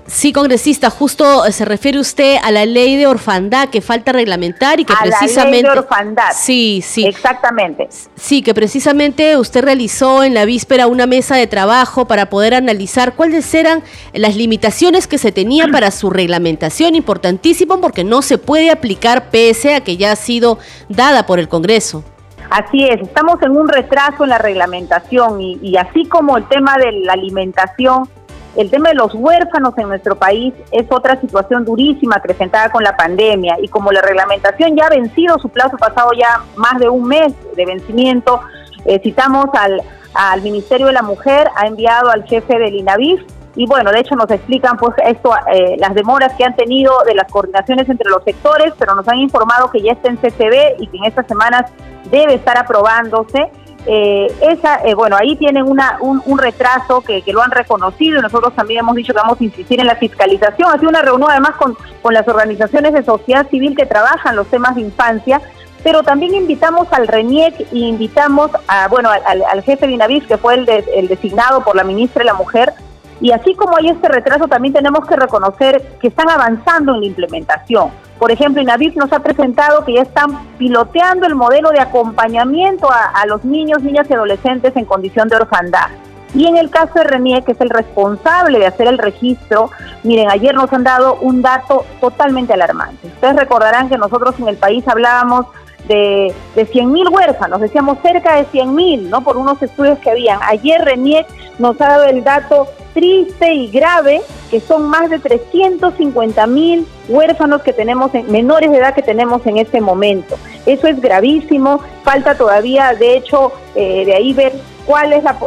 [0.09, 4.79] Sí, congresista, justo eh, se refiere usted a la ley de orfandad que falta reglamentar
[4.79, 5.61] y que precisamente...
[5.61, 6.31] La ley de orfandad.
[6.33, 7.05] Sí, sí.
[7.05, 7.87] Exactamente.
[8.15, 13.13] Sí, que precisamente usted realizó en la víspera una mesa de trabajo para poder analizar
[13.13, 18.71] cuáles eran las limitaciones que se tenía para su reglamentación, importantísimo porque no se puede
[18.71, 22.03] aplicar pese a que ya ha sido dada por el Congreso.
[22.49, 26.77] Así es, estamos en un retraso en la reglamentación y, y así como el tema
[26.77, 28.09] de la alimentación
[28.55, 32.97] el tema de los huérfanos en nuestro país es otra situación durísima acrecentada con la
[32.97, 37.07] pandemia y como la reglamentación ya ha vencido su plazo pasado ya más de un
[37.07, 38.41] mes de vencimiento,
[38.85, 39.81] eh, citamos al,
[40.13, 43.21] al Ministerio de la Mujer, ha enviado al jefe del INAVIF
[43.55, 47.15] y bueno, de hecho nos explican pues esto, eh, las demoras que han tenido de
[47.15, 50.87] las coordinaciones entre los sectores, pero nos han informado que ya está en CCB y
[50.87, 51.71] que en estas semanas
[52.11, 53.51] debe estar aprobándose.
[53.85, 58.53] Eh, esa, eh, bueno, ahí tienen una, un, retraso que, lo han reconocido y nosotros
[58.53, 60.69] también hemos dicho que vamos a insistir en la fiscalización.
[60.69, 64.47] Ha sido una reunión además con, con las organizaciones de sociedad civil que trabajan los
[64.47, 65.41] temas de infancia,
[65.83, 70.55] pero también invitamos al RENIEC y invitamos a, bueno, al, jefe de INAVIS, que fue
[70.55, 72.73] el, el designado por la ministra de la Mujer,
[73.21, 77.05] y así como hay este retraso, también tenemos que reconocer que están avanzando en la
[77.07, 77.91] implementación.
[78.19, 83.25] Por ejemplo, INAVIF nos ha presentado que ya están piloteando el modelo de acompañamiento a,
[83.25, 85.87] los niños, niñas y adolescentes en condición de orfandad.
[86.35, 89.71] Y en el caso de Renier, que es el responsable de hacer el registro,
[90.03, 93.07] miren, ayer nos han dado un dato totalmente alarmante.
[93.07, 95.47] Ustedes recordarán que nosotros en el país hablábamos
[95.87, 99.23] de, de 100.000 huérfanos, decíamos cerca de 100.000, ¿no?
[99.23, 100.39] Por unos estudios que habían.
[100.43, 101.25] Ayer Renier
[101.57, 107.61] nos ha dado el dato triste y grave que son más de 350 mil huérfanos
[107.61, 110.37] que tenemos, en, menores de edad que tenemos en este momento.
[110.65, 114.53] Eso es gravísimo, falta todavía, de hecho, eh, de ahí ver
[114.89, 115.37] cuál es la,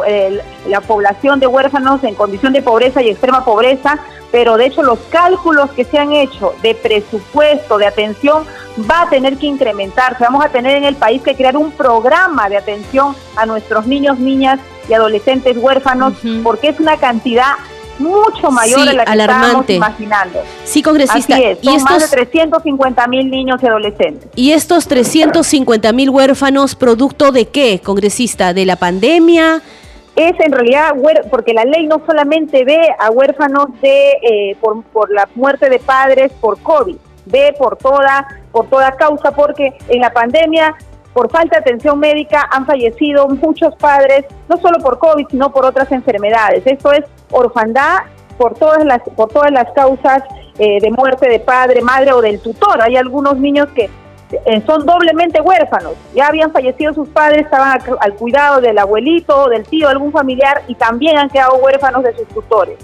[0.69, 3.99] la población de huérfanos en condición de pobreza y extrema pobreza,
[4.31, 8.45] pero de hecho los cálculos que se han hecho de presupuesto, de atención,
[8.89, 10.23] va a tener que incrementarse.
[10.23, 14.17] Vamos a tener en el país que crear un programa de atención a nuestros niños,
[14.17, 17.55] niñas y adolescentes huérfanos, porque es una cantidad
[17.99, 19.73] mucho mayor de la que alarmante.
[19.73, 20.39] estábamos imaginando.
[20.63, 21.35] Sí, congresista.
[21.35, 24.29] Así es, son ¿Y más de 350 mil niños y adolescentes.
[24.35, 28.53] ¿Y estos 350 mil huérfanos producto de qué, congresista?
[28.53, 29.61] ¿De la pandemia?
[30.15, 30.93] Es en realidad,
[31.31, 35.79] porque la ley no solamente ve a huérfanos de eh, por, por la muerte de
[35.79, 40.75] padres por COVID, ve por toda, por toda causa, porque en la pandemia
[41.13, 45.65] por falta de atención médica han fallecido muchos padres, no solo por COVID, sino por
[45.65, 46.63] otras enfermedades.
[46.65, 47.99] Esto es orfandad
[48.37, 50.23] por todas las, por todas las causas
[50.57, 52.81] eh, de muerte de padre, madre o del tutor.
[52.81, 53.89] Hay algunos niños que
[54.45, 55.93] eh, son doblemente huérfanos.
[56.15, 60.75] Ya habían fallecido sus padres, estaban al, cuidado del abuelito, del tío, algún familiar y
[60.75, 62.77] también han quedado huérfanos de sus tutores.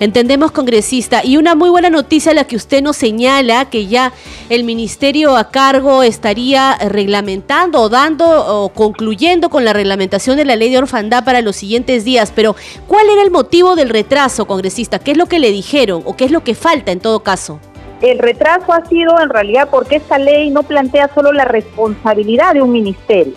[0.00, 1.24] Entendemos, congresista.
[1.24, 4.12] Y una muy buena noticia la que usted nos señala, que ya
[4.48, 8.26] el ministerio a cargo estaría reglamentando o dando
[8.64, 12.32] o concluyendo con la reglamentación de la ley de orfandad para los siguientes días.
[12.34, 14.98] Pero, ¿cuál era el motivo del retraso, congresista?
[14.98, 17.60] ¿Qué es lo que le dijeron o qué es lo que falta en todo caso?
[18.00, 22.62] El retraso ha sido en realidad porque esta ley no plantea solo la responsabilidad de
[22.62, 23.32] un ministerio,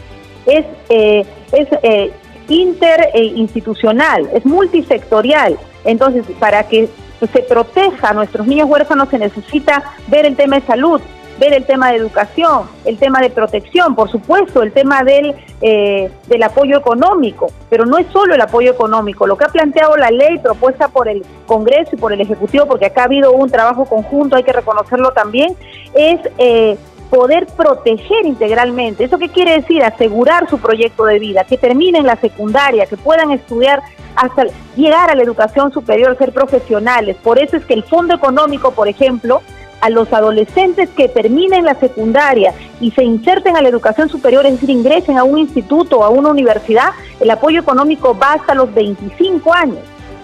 [0.45, 2.11] es, eh, es eh,
[2.47, 5.57] interinstitucional, es multisectorial.
[5.83, 10.65] Entonces, para que se proteja a nuestros niños huérfanos se necesita ver el tema de
[10.65, 11.01] salud,
[11.41, 16.11] ver el tema de educación, el tema de protección, por supuesto, el tema del, eh,
[16.27, 20.11] del apoyo económico, pero no es solo el apoyo económico, lo que ha planteado la
[20.11, 23.85] ley propuesta por el Congreso y por el Ejecutivo, porque acá ha habido un trabajo
[23.85, 25.57] conjunto, hay que reconocerlo también,
[25.95, 26.77] es eh,
[27.09, 29.03] poder proteger integralmente.
[29.03, 29.83] ¿Eso qué quiere decir?
[29.83, 33.81] Asegurar su proyecto de vida, que terminen la secundaria, que puedan estudiar
[34.15, 37.17] hasta llegar a la educación superior, ser profesionales.
[37.23, 39.41] Por eso es que el Fondo Económico, por ejemplo,
[39.81, 44.53] a los adolescentes que terminen la secundaria y se inserten a la educación superior, es
[44.53, 48.73] decir, ingresen a un instituto o a una universidad, el apoyo económico va hasta los
[48.73, 49.79] 25 años.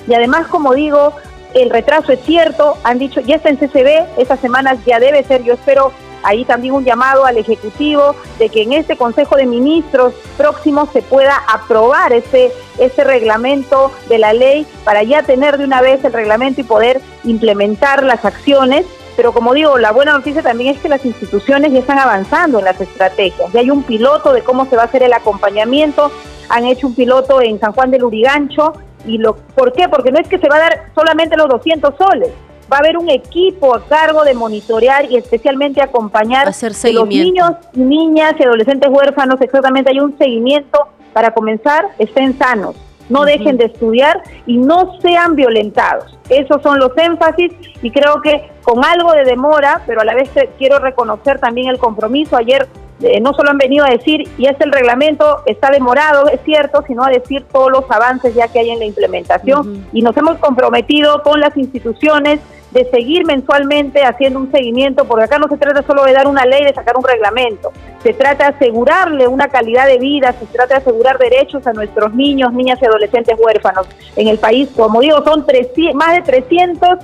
[0.07, 1.13] Y además, como digo,
[1.53, 5.43] el retraso es cierto, han dicho, ya está en CCB, estas semanas ya debe ser,
[5.43, 5.91] yo espero
[6.23, 11.01] ahí también un llamado al Ejecutivo de que en este Consejo de Ministros próximo se
[11.01, 16.13] pueda aprobar ese, ese reglamento de la ley para ya tener de una vez el
[16.13, 18.85] reglamento y poder implementar las acciones
[19.17, 22.65] pero como digo, la buena noticia también es que las instituciones ya están avanzando en
[22.65, 23.51] las estrategias.
[23.51, 26.11] Ya hay un piloto de cómo se va a hacer el acompañamiento.
[26.49, 28.73] Han hecho un piloto en San Juan del Urigancho.
[29.07, 29.89] Y lo, ¿Por qué?
[29.89, 32.29] Porque no es que se va a dar solamente los 200 soles.
[32.71, 37.53] Va a haber un equipo a cargo de monitorear y especialmente acompañar a los niños,
[37.73, 39.41] niñas y adolescentes huérfanos.
[39.41, 42.75] Exactamente, hay un seguimiento para comenzar, estén sanos
[43.09, 46.17] no dejen de estudiar y no sean violentados.
[46.29, 50.29] Esos son los énfasis y creo que con algo de demora, pero a la vez
[50.57, 52.35] quiero reconocer también el compromiso.
[52.35, 52.67] Ayer
[53.01, 56.83] eh, no solo han venido a decir, y es el reglamento, está demorado, es cierto,
[56.87, 59.87] sino a decir todos los avances ya que hay en la implementación.
[59.93, 62.39] Y nos hemos comprometido con las instituciones
[62.71, 66.45] de seguir mensualmente haciendo un seguimiento, porque acá no se trata solo de dar una
[66.45, 67.71] ley, de sacar un reglamento,
[68.03, 72.13] se trata de asegurarle una calidad de vida, se trata de asegurar derechos a nuestros
[72.13, 74.69] niños, niñas y adolescentes huérfanos en el país.
[74.75, 75.45] Como digo, son
[75.93, 76.99] más de 300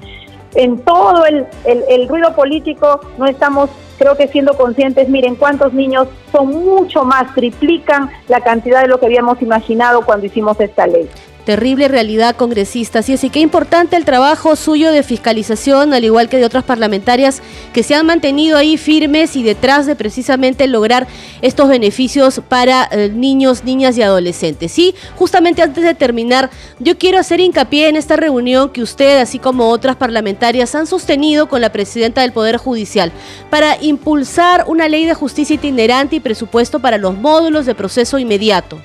[0.55, 6.09] en todo el, el ruido político no estamos creo que siendo conscientes, miren cuántos niños
[6.33, 11.09] son mucho más, triplican la cantidad de lo que habíamos imaginado cuando hicimos esta ley.
[11.45, 13.09] Terrible realidad, congresistas.
[13.11, 17.43] Y así que importante el trabajo suyo de fiscalización, al igual que de otras parlamentarias
[17.75, 21.07] que se han mantenido ahí firmes y detrás de precisamente lograr
[21.43, 24.79] estos beneficios para eh, niños, niñas y adolescentes.
[24.79, 29.39] Y justamente antes de terminar, yo quiero hacer hincapié en esta reunión que usted, así
[29.39, 33.13] como otras parlamentarias, han sostenido con la presidenta del Poder Judicial
[33.51, 38.81] para impulsar una ley de justicia itinerante y presupuesto para los módulos de proceso inmediato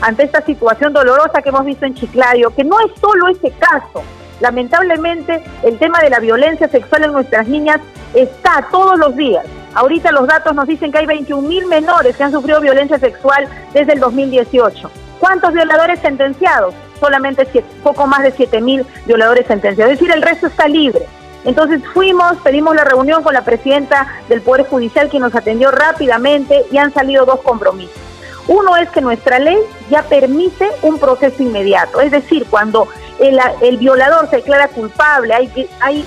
[0.00, 4.02] ante esta situación dolorosa que hemos visto en Chiclayo, que no es solo ese caso.
[4.40, 7.80] Lamentablemente, el tema de la violencia sexual en nuestras niñas
[8.14, 9.44] está todos los días.
[9.74, 13.48] Ahorita los datos nos dicen que hay 21 mil menores que han sufrido violencia sexual
[13.72, 14.90] desde el 2018.
[15.18, 16.74] ¿Cuántos violadores sentenciados?
[17.00, 17.46] Solamente
[17.82, 19.92] poco más de 7 mil violadores sentenciados.
[19.92, 21.04] Es decir, el resto está libre.
[21.44, 26.64] Entonces fuimos, pedimos la reunión con la presidenta del Poder Judicial, que nos atendió rápidamente
[26.70, 28.07] y han salido dos compromisos.
[28.48, 29.58] Uno es que nuestra ley
[29.90, 32.88] ya permite un proceso inmediato, es decir, cuando
[33.20, 36.04] el, violador se declara culpable, hay, hay,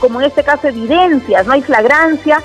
[0.00, 2.40] como en este caso, evidencias, no hay flagrancia,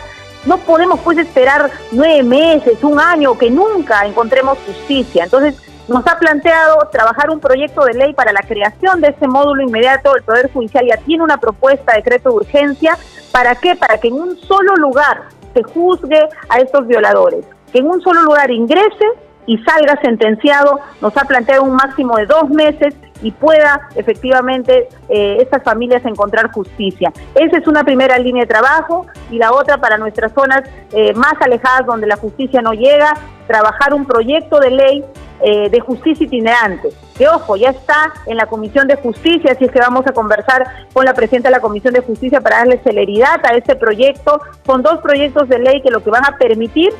[0.45, 5.23] no podemos pues esperar nueve meses, un año, que nunca encontremos justicia.
[5.23, 5.55] Entonces,
[5.87, 10.15] nos ha planteado trabajar un proyecto de ley para la creación de ese módulo inmediato.
[10.15, 12.97] El Poder Judicial ya tiene una propuesta de decreto de urgencia.
[13.31, 13.75] ¿Para qué?
[13.75, 15.23] Para que en un solo lugar
[15.53, 17.45] se juzgue a estos violadores.
[17.71, 19.05] Que en un solo lugar ingrese
[19.47, 25.37] y salga sentenciado, nos ha planteado un máximo de dos meses y pueda efectivamente eh,
[25.39, 27.11] estas familias encontrar justicia.
[27.35, 31.33] Esa es una primera línea de trabajo y la otra para nuestras zonas eh, más
[31.39, 33.13] alejadas donde la justicia no llega,
[33.47, 35.05] trabajar un proyecto de ley
[35.41, 36.89] eh, de justicia itinerante.
[37.17, 40.87] Que ojo, ya está en la Comisión de Justicia, así es que vamos a conversar
[40.93, 44.39] con la presidenta de la Comisión de Justicia para darle celeridad a este proyecto.
[44.65, 46.91] Son dos proyectos de ley que lo que van a permitir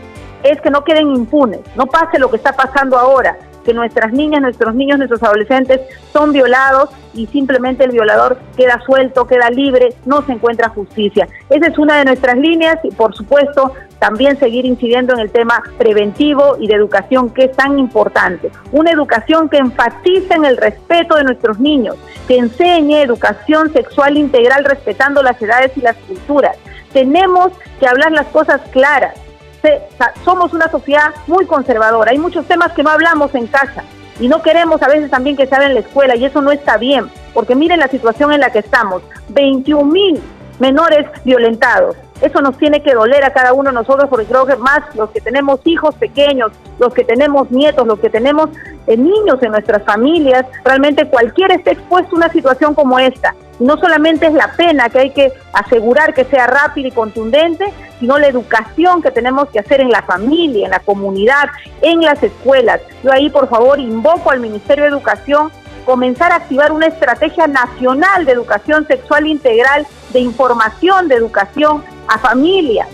[0.52, 4.42] es que no queden impunes, no pase lo que está pasando ahora, que nuestras niñas,
[4.42, 5.82] nuestros niños, nuestros adolescentes
[6.14, 11.28] son violados y simplemente el violador queda suelto, queda libre, no se encuentra justicia.
[11.50, 15.64] Esa es una de nuestras líneas y por supuesto también seguir incidiendo en el tema
[15.78, 18.52] preventivo y de educación que es tan importante.
[18.72, 21.96] Una educación que enfatice en el respeto de nuestros niños,
[22.28, 26.56] que enseñe educación sexual integral respetando las edades y las culturas.
[26.94, 29.25] Tenemos que hablar las cosas claras
[30.24, 32.12] somos una sociedad muy conservadora.
[32.12, 33.84] Hay muchos temas que no hablamos en casa
[34.20, 36.78] y no queremos a veces también que se en la escuela y eso no está
[36.78, 39.02] bien, porque miren la situación en la que estamos.
[39.30, 40.22] 21 mil
[40.60, 41.96] menores violentados.
[42.22, 45.10] Eso nos tiene que doler a cada uno de nosotros porque creo que más los
[45.10, 48.50] que tenemos hijos pequeños, los que tenemos nietos, los que tenemos
[48.88, 53.36] eh, niños en nuestras familias, realmente cualquiera esté expuesto a una situación como esta.
[53.60, 57.66] no solamente es la pena que hay que asegurar que sea rápida y contundente,
[58.00, 61.50] sino la educación que tenemos que hacer en la familia, en la comunidad,
[61.82, 62.82] en las escuelas.
[63.04, 65.52] Yo ahí, por favor, invoco al Ministerio de Educación
[65.86, 72.18] comenzar a activar una estrategia nacional de educación sexual integral, de información de educación a
[72.18, 72.88] familias,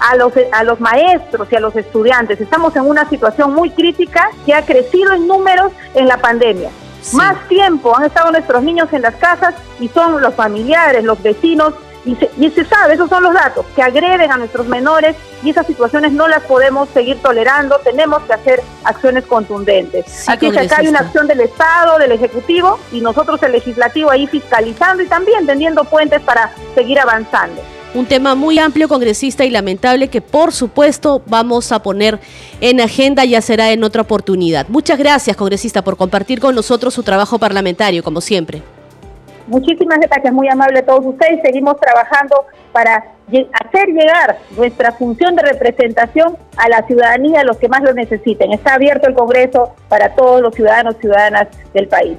[0.00, 2.40] a los, a los maestros y a los estudiantes.
[2.40, 6.70] Estamos en una situación muy crítica que ha crecido en números en la pandemia.
[7.12, 11.74] Más tiempo han estado nuestros niños en las casas y son los familiares, los vecinos
[12.06, 16.12] y se, sabe, esos son los datos, que agreden a nuestros menores y esas situaciones
[16.12, 20.28] no las podemos seguir tolerando, tenemos que hacer acciones contundentes.
[20.28, 24.26] Aquí que acá hay una acción del Estado, del Ejecutivo y nosotros el Legislativo ahí
[24.28, 27.60] fiscalizando y también tendiendo puentes para seguir avanzando.
[27.94, 32.20] Un tema muy amplio, congresista, y lamentable que por supuesto vamos a poner
[32.60, 34.68] en agenda, ya será en otra oportunidad.
[34.68, 38.62] Muchas gracias, congresista, por compartir con nosotros su trabajo parlamentario, como siempre.
[39.46, 41.40] Muchísimas gracias, muy amable a todos ustedes.
[41.42, 43.04] Seguimos trabajando para
[43.64, 48.52] hacer llegar nuestra función de representación a la ciudadanía, a los que más lo necesiten.
[48.52, 52.18] Está abierto el Congreso para todos los ciudadanos y ciudadanas del país.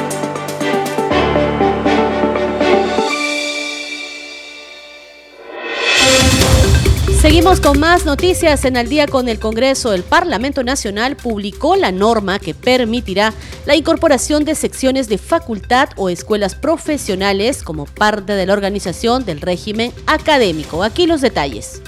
[7.31, 9.93] Seguimos con más noticias en el día con el Congreso.
[9.93, 13.33] El Parlamento Nacional publicó la norma que permitirá
[13.65, 19.39] la incorporación de secciones de facultad o escuelas profesionales como parte de la organización del
[19.39, 20.83] régimen académico.
[20.83, 21.81] Aquí los detalles.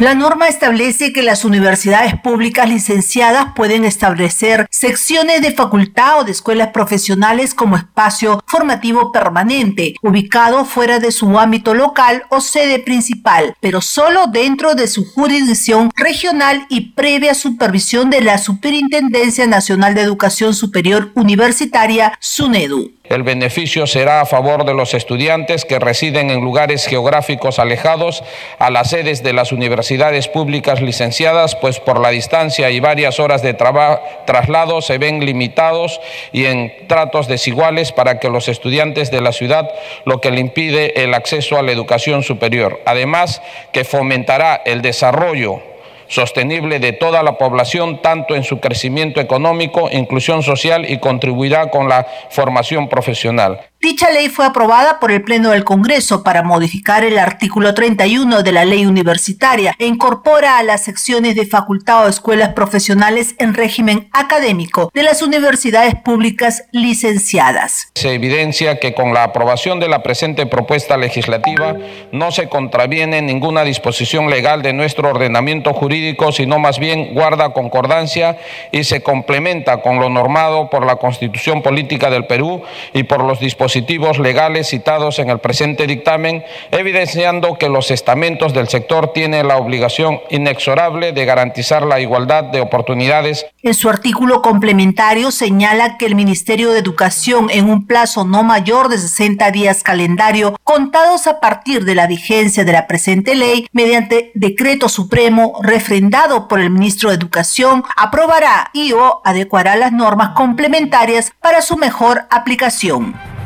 [0.00, 6.30] La norma establece que las universidades públicas licenciadas pueden establecer secciones de facultad o de
[6.30, 13.56] escuelas profesionales como espacio formativo permanente, ubicado fuera de su ámbito local o sede principal,
[13.60, 20.02] pero solo dentro de su jurisdicción regional y previa supervisión de la Superintendencia Nacional de
[20.02, 22.97] Educación Superior Universitaria, SUNEDU.
[23.08, 28.22] El beneficio será a favor de los estudiantes que residen en lugares geográficos alejados
[28.58, 33.42] a las sedes de las universidades públicas licenciadas, pues por la distancia y varias horas
[33.42, 36.00] de traslado se ven limitados
[36.32, 39.70] y en tratos desiguales para que los estudiantes de la ciudad,
[40.04, 42.80] lo que le impide el acceso a la educación superior.
[42.84, 43.42] Además,
[43.72, 45.62] que fomentará el desarrollo
[46.08, 51.88] sostenible de toda la población, tanto en su crecimiento económico, inclusión social y contribuirá con
[51.88, 53.67] la formación profesional.
[53.80, 58.50] Dicha ley fue aprobada por el Pleno del Congreso para modificar el artículo 31 de
[58.50, 64.08] la ley universitaria e incorpora a las secciones de facultad o escuelas profesionales en régimen
[64.10, 67.92] académico de las universidades públicas licenciadas.
[67.94, 71.76] Se evidencia que con la aprobación de la presente propuesta legislativa
[72.10, 78.38] no se contraviene ninguna disposición legal de nuestro ordenamiento jurídico, sino más bien guarda concordancia
[78.72, 82.62] y se complementa con lo normado por la Constitución Política del Perú
[82.92, 88.54] y por los dispositivos dispositivos legales citados en el presente dictamen, evidenciando que los estamentos
[88.54, 93.44] del sector tienen la obligación inexorable de garantizar la igualdad de oportunidades.
[93.62, 98.88] En su artículo complementario señala que el Ministerio de Educación, en un plazo no mayor
[98.88, 104.30] de 60 días calendario, contados a partir de la vigencia de la presente ley, mediante
[104.34, 111.32] decreto supremo refrendado por el ministro de Educación, aprobará y o adecuará las normas complementarias
[111.42, 113.37] para su mejor aplicación.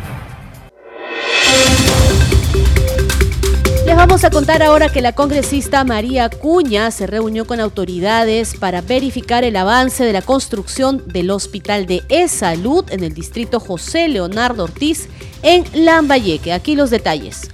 [3.87, 8.81] Les vamos a contar ahora que la congresista María Cuña se reunió con autoridades para
[8.81, 14.65] verificar el avance de la construcción del Hospital de E-Salud en el distrito José Leonardo
[14.65, 15.09] Ortiz
[15.43, 16.53] en Lambayeque.
[16.53, 17.51] Aquí los detalles.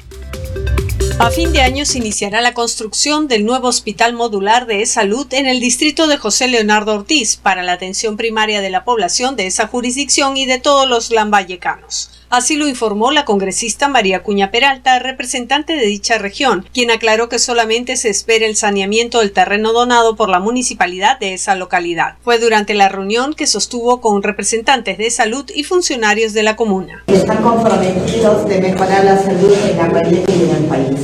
[1.19, 5.47] A fin de año se iniciará la construcción del nuevo hospital modular de salud en
[5.47, 9.67] el distrito de José Leonardo Ortiz para la atención primaria de la población de esa
[9.67, 12.18] jurisdicción y de todos los lambayecanos.
[12.31, 17.39] Así lo informó la congresista María Cuña Peralta, representante de dicha región, quien aclaró que
[17.39, 22.17] solamente se espera el saneamiento del terreno donado por la municipalidad de esa localidad.
[22.23, 27.03] Fue durante la reunión que sostuvo con representantes de salud y funcionarios de la comuna.
[27.07, 31.01] Están comprometidos de mejorar la salud en la y en el país.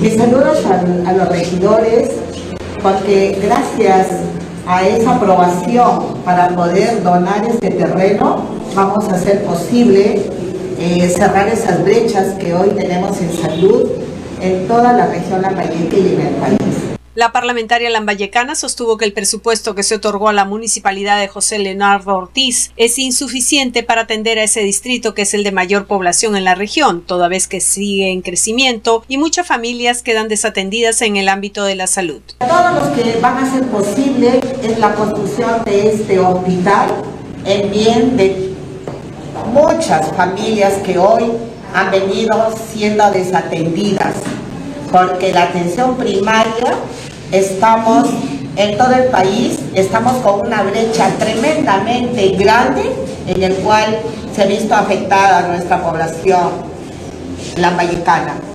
[0.00, 2.12] Mis saludos a, a los regidores,
[2.80, 4.06] porque gracias
[4.64, 10.22] a esa aprobación para poder donar este terreno, vamos a hacer posible
[10.78, 13.90] eh, cerrar esas brechas que hoy tenemos en salud
[14.40, 16.58] en toda la región Lambayeque y en el país.
[17.16, 21.58] La parlamentaria lambayecana sostuvo que el presupuesto que se otorgó a la municipalidad de José
[21.58, 26.36] Leonardo Ortiz es insuficiente para atender a ese distrito que es el de mayor población
[26.36, 31.16] en la región, toda vez que sigue en crecimiento y muchas familias quedan desatendidas en
[31.16, 32.22] el ámbito de la salud.
[32.38, 36.94] Todos los que van a hacer posible es la construcción de este hospital
[37.44, 38.49] en bien de
[39.46, 41.32] muchas familias que hoy
[41.74, 44.14] han venido siendo desatendidas,
[44.90, 46.74] porque la atención primaria
[47.32, 48.08] estamos
[48.56, 52.90] en todo el país, estamos con una brecha tremendamente grande
[53.26, 53.98] en el cual
[54.34, 56.69] se ha visto afectada nuestra población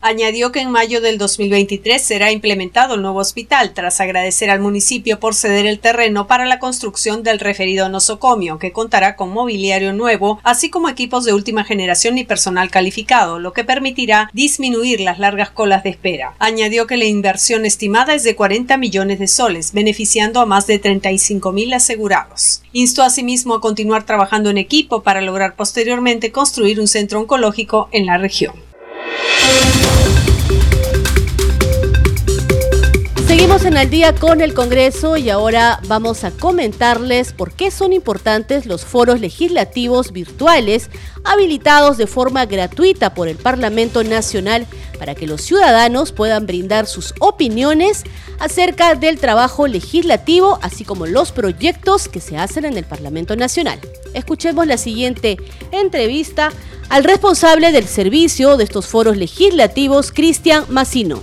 [0.01, 5.19] Añadió que en mayo del 2023 será implementado el nuevo hospital, tras agradecer al municipio
[5.19, 10.39] por ceder el terreno para la construcción del referido nosocomio, que contará con mobiliario nuevo,
[10.43, 15.51] así como equipos de última generación y personal calificado, lo que permitirá disminuir las largas
[15.51, 16.33] colas de espera.
[16.39, 20.79] Añadió que la inversión estimada es de 40 millones de soles, beneficiando a más de
[20.79, 22.63] 35 mil asegurados.
[22.73, 28.05] Instó asimismo a continuar trabajando en equipo para lograr posteriormente construir un centro oncológico en
[28.05, 28.53] la región.
[29.17, 29.94] Thank you.
[33.35, 37.91] Seguimos en el día con el Congreso y ahora vamos a comentarles por qué son
[37.91, 40.89] importantes los foros legislativos virtuales
[41.25, 44.65] habilitados de forma gratuita por el Parlamento Nacional
[44.97, 48.05] para que los ciudadanos puedan brindar sus opiniones
[48.39, 53.81] acerca del trabajo legislativo, así como los proyectos que se hacen en el Parlamento Nacional.
[54.13, 55.35] Escuchemos la siguiente
[55.71, 56.53] entrevista
[56.87, 61.21] al responsable del servicio de estos foros legislativos, Cristian Massino.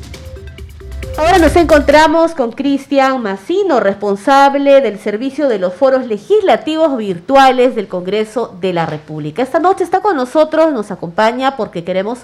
[1.19, 7.87] Ahora nos encontramos con Cristian Massino, responsable del servicio de los foros legislativos virtuales del
[7.87, 9.43] Congreso de la República.
[9.43, 12.21] Esta noche está con nosotros, nos acompaña porque queremos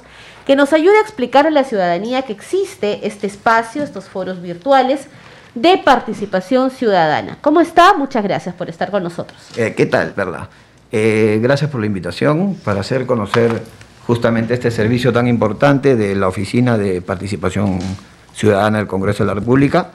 [0.47, 5.09] que nos ayude a explicar a la ciudadanía que existe este espacio, estos foros virtuales
[5.55, 7.37] de participación ciudadana.
[7.43, 7.93] ¿Cómo está?
[7.93, 9.39] Muchas gracias por estar con nosotros.
[9.57, 10.49] Eh, ¿Qué tal, Perla?
[10.91, 13.63] Eh, gracias por la invitación para hacer conocer
[14.07, 19.35] justamente este servicio tan importante de la Oficina de Participación Ciudadana del Congreso de la
[19.35, 19.91] República.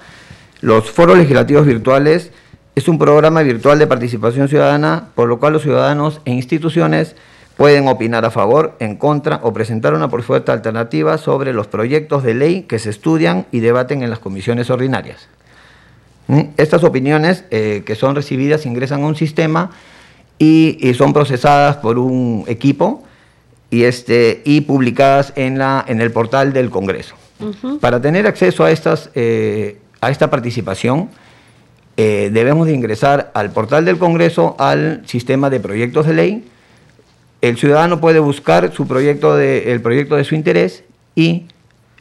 [0.61, 2.31] Los foros legislativos virtuales
[2.75, 7.15] es un programa virtual de participación ciudadana por lo cual los ciudadanos e instituciones
[7.55, 12.33] pueden opinar a favor, en contra o presentar una propuesta alternativa sobre los proyectos de
[12.33, 15.27] ley que se estudian y debaten en las comisiones ordinarias.
[16.27, 16.41] ¿Mm?
[16.57, 19.69] Estas opiniones eh, que son recibidas ingresan a un sistema
[20.39, 23.03] y, son procesadas por un equipo
[23.69, 27.15] y, este, y publicadas en, la, en el portal del Congreso.
[27.79, 31.09] Para tener acceso a, estas, eh, a esta participación,
[31.95, 36.47] eh, debemos de ingresar al portal del Congreso, al sistema de proyectos de ley.
[37.41, 40.83] El ciudadano puede buscar su proyecto de, el proyecto de su interés
[41.15, 41.45] y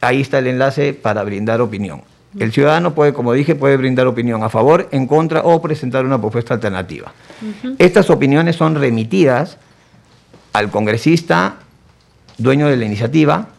[0.01, 2.01] ahí está el enlace para brindar opinión.
[2.39, 6.19] El ciudadano puede, como dije, puede brindar opinión a favor, en contra o presentar una
[6.19, 7.13] propuesta alternativa.
[7.77, 9.57] Estas opiniones son remitidas
[10.51, 11.57] al congresista,
[12.37, 13.49] dueño de la iniciativa,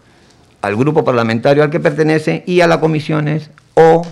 [0.65, 4.03] al grupo parlamentario al que pertenece y a las comisiones o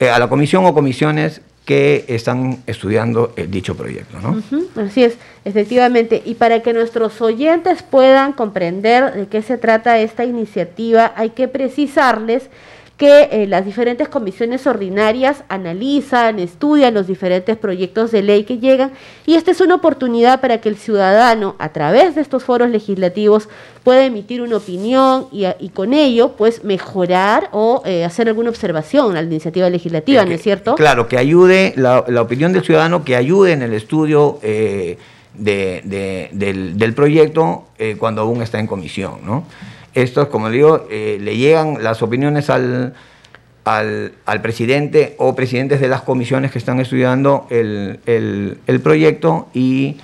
[0.00, 4.18] eh, a la comisión o comisiones que están estudiando el dicho proyecto.
[4.20, 4.42] ¿no?
[4.82, 6.22] así es, efectivamente.
[6.24, 11.48] Y para que nuestros oyentes puedan comprender de qué se trata esta iniciativa, hay que
[11.48, 12.50] precisarles
[12.96, 18.92] que eh, las diferentes comisiones ordinarias analizan, estudian los diferentes proyectos de ley que llegan
[19.26, 23.48] y esta es una oportunidad para que el ciudadano a través de estos foros legislativos
[23.82, 29.22] pueda emitir una opinión y, con ello pues mejorar o eh, hacer alguna observación a
[29.22, 30.76] la iniciativa legislativa, ¿no es cierto?
[30.76, 34.98] Claro, que ayude la, la, opinión del ciudadano, que ayude en el estudio eh,
[35.34, 37.64] de, del, del, proyecto
[37.98, 39.44] cuando aún está en comisión, ¿no?
[39.94, 42.94] Estos, como le digo, eh, le llegan las opiniones al,
[43.64, 49.96] al, presidente o presidentes de las comisiones que están estudiando el, proyecto y,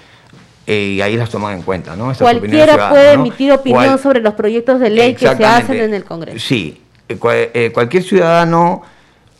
[0.67, 1.97] eh, ahí las toman en cuenta.
[1.97, 2.13] ¿no?
[2.19, 6.39] Cualquiera puede emitir opinión sobre los proyectos de ley que se hacen en el Congreso.
[6.39, 8.83] Sí, eh, cualquier ciudadano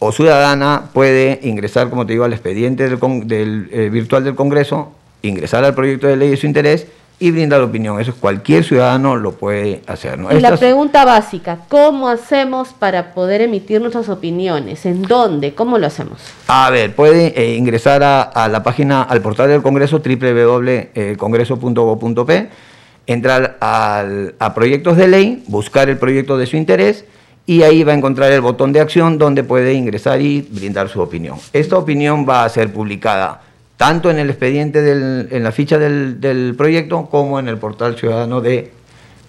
[0.01, 2.99] o ciudadana puede ingresar, como te digo, al expediente del,
[3.29, 4.93] del virtual del Congreso,
[5.23, 6.87] ingresar al proyecto de ley de su interés
[7.21, 8.01] y brindar opinión.
[8.01, 10.19] Eso cualquier ciudadano lo puede hacer.
[10.19, 10.37] ¿no?
[10.37, 14.85] Y la pregunta básica, ¿cómo hacemos para poder emitir nuestras opiniones?
[14.87, 15.55] ¿En dónde?
[15.55, 16.21] ¿Cómo lo hacemos?
[16.49, 22.49] A ver, puede eh, ingresar a, la página, al portal del Congreso, www.congreso.gov.p,
[23.07, 27.05] entrar a proyectos de ley, buscar el proyecto de su interés
[27.45, 31.01] y ahí va a encontrar el botón de acción donde puede ingresar y brindar su
[31.01, 31.37] opinión.
[31.53, 33.43] Esta opinión va a ser publicada
[33.81, 38.43] tanto en el expediente, del, en la ficha del, proyecto, como en el portal ciudadano
[38.43, 38.73] de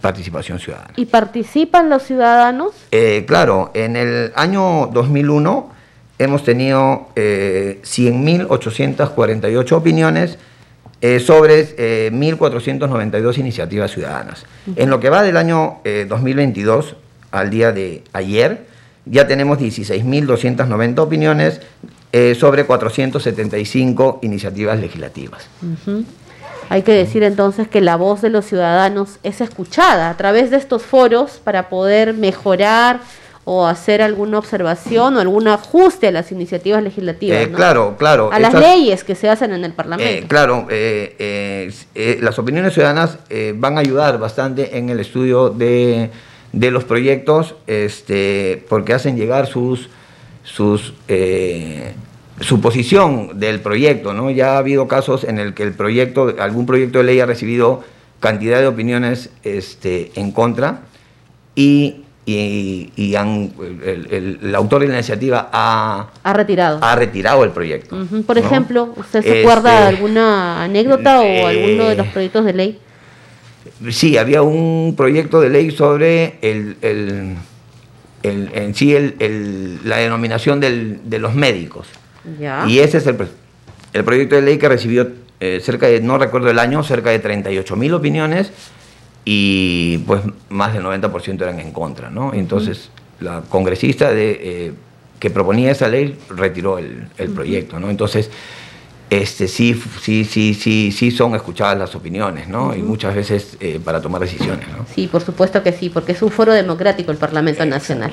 [0.01, 0.91] participación ciudadana.
[0.97, 2.73] ¿Y participan los ciudadanos?
[2.91, 5.71] Eh, claro, en el año 2001
[6.19, 10.37] hemos tenido eh, 100.848 opiniones
[10.99, 14.45] eh, sobre 1.492 eh, iniciativas ciudadanas.
[14.75, 15.77] En lo que va del año
[16.09, 16.97] 2022
[17.31, 18.65] al día de ayer,
[19.05, 21.61] ya tenemos 16.290 opiniones
[22.13, 25.47] eh, sobre 475 iniciativas legislativas.
[26.69, 30.57] Hay que decir entonces que la voz de los ciudadanos es escuchada a través de
[30.57, 32.99] estos foros para poder mejorar
[33.45, 37.41] o hacer alguna observación o algún ajuste a las iniciativas legislativas.
[37.41, 38.29] Eh, claro, claro.
[38.31, 40.13] A las leyes que se hacen en el Parlamento.
[40.13, 40.67] Eh, claro,
[42.21, 43.19] las opiniones ciudadanas
[43.55, 46.09] van a ayudar bastante en el estudio de,
[46.51, 49.89] de los proyectos este, porque hacen llegar sus
[50.43, 51.93] sus, eh,
[52.39, 54.13] su posición del proyecto.
[54.13, 54.29] ¿no?
[54.31, 57.83] Ya ha habido casos en el que el proyecto, algún proyecto de ley ha recibido
[58.19, 60.81] cantidad de opiniones este, en contra
[61.55, 63.51] y, y, han,
[63.83, 66.79] el, autor de la iniciativa ha, ha, retirado.
[66.81, 67.97] ha retirado el proyecto.
[68.25, 72.45] Por ejemplo, ¿usted se acuerda de este, alguna anécdota o eh, alguno de los proyectos
[72.45, 72.79] de ley?
[73.89, 76.77] Sí, había un proyecto de ley sobre el
[78.23, 81.87] en sí el, la denominación de los médicos.
[82.67, 83.17] Y ese es el,
[83.93, 85.09] el, proyecto de ley que recibió
[85.39, 88.51] eh, cerca de, no recuerdo el año, cerca de 38 mil opiniones
[89.25, 92.11] y pues más del 90% eran en contra.
[92.11, 92.33] ¿no?
[92.33, 94.73] Entonces la congresista de, eh,
[95.19, 97.79] que proponía esa ley retiró el, el proyecto.
[97.79, 97.89] ¿no?
[97.89, 98.29] Entonces
[99.11, 102.73] este, sí, sí, sí, sí, sí son escuchadas las opiniones, ¿no?
[102.73, 104.85] Y muchas veces eh, para tomar decisiones, ¿no?
[104.95, 108.09] Sí, por supuesto que sí, porque es un foro democrático el Parlamento Nacional.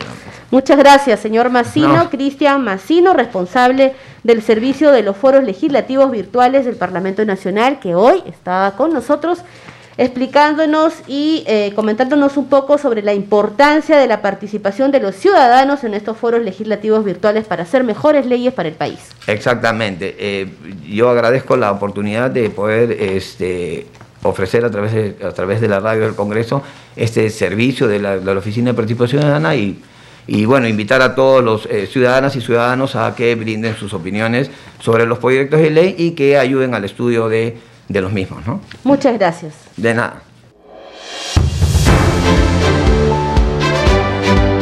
[0.51, 3.94] Muchas gracias, señor Massino, Cristian Massino, responsable
[4.24, 9.38] del servicio de los foros legislativos virtuales del Parlamento Nacional, que hoy está con nosotros
[9.99, 15.82] explicándonos y eh, comentándonos un poco sobre la importancia de la participación de los ciudadanos
[15.82, 19.01] en estos foros legislativos virtuales para hacer mejores leyes para el país.
[19.26, 20.14] Exactamente.
[20.18, 20.49] Eh,
[20.88, 23.88] yo agradezco la oportunidad de poder este,
[24.22, 24.92] ofrecer a través,
[25.61, 26.62] de, la radio del Congreso
[26.94, 29.82] este servicio de la, Oficina de Participación Ciudadana y
[30.30, 34.51] y bueno, invitar a todos los eh, ciudadanas y ciudadanos a que brinden sus opiniones
[34.78, 37.57] sobre los proyectos de ley y que ayuden al estudio de,
[37.89, 38.47] de los mismos.
[38.47, 38.61] ¿no?
[38.84, 39.55] Muchas gracias.
[39.76, 40.22] De nada.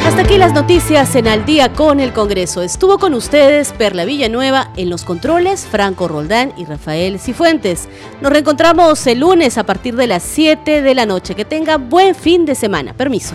[0.06, 2.62] Hasta aquí las noticias en Al día con el Congreso.
[2.62, 7.88] Estuvo con ustedes Perla Villanueva en los controles, Franco Roldán y Rafael Cifuentes.
[8.20, 11.34] Nos reencontramos el lunes a partir de las 7 de la noche.
[11.34, 12.94] Que tenga buen fin de semana.
[12.94, 13.34] Permiso.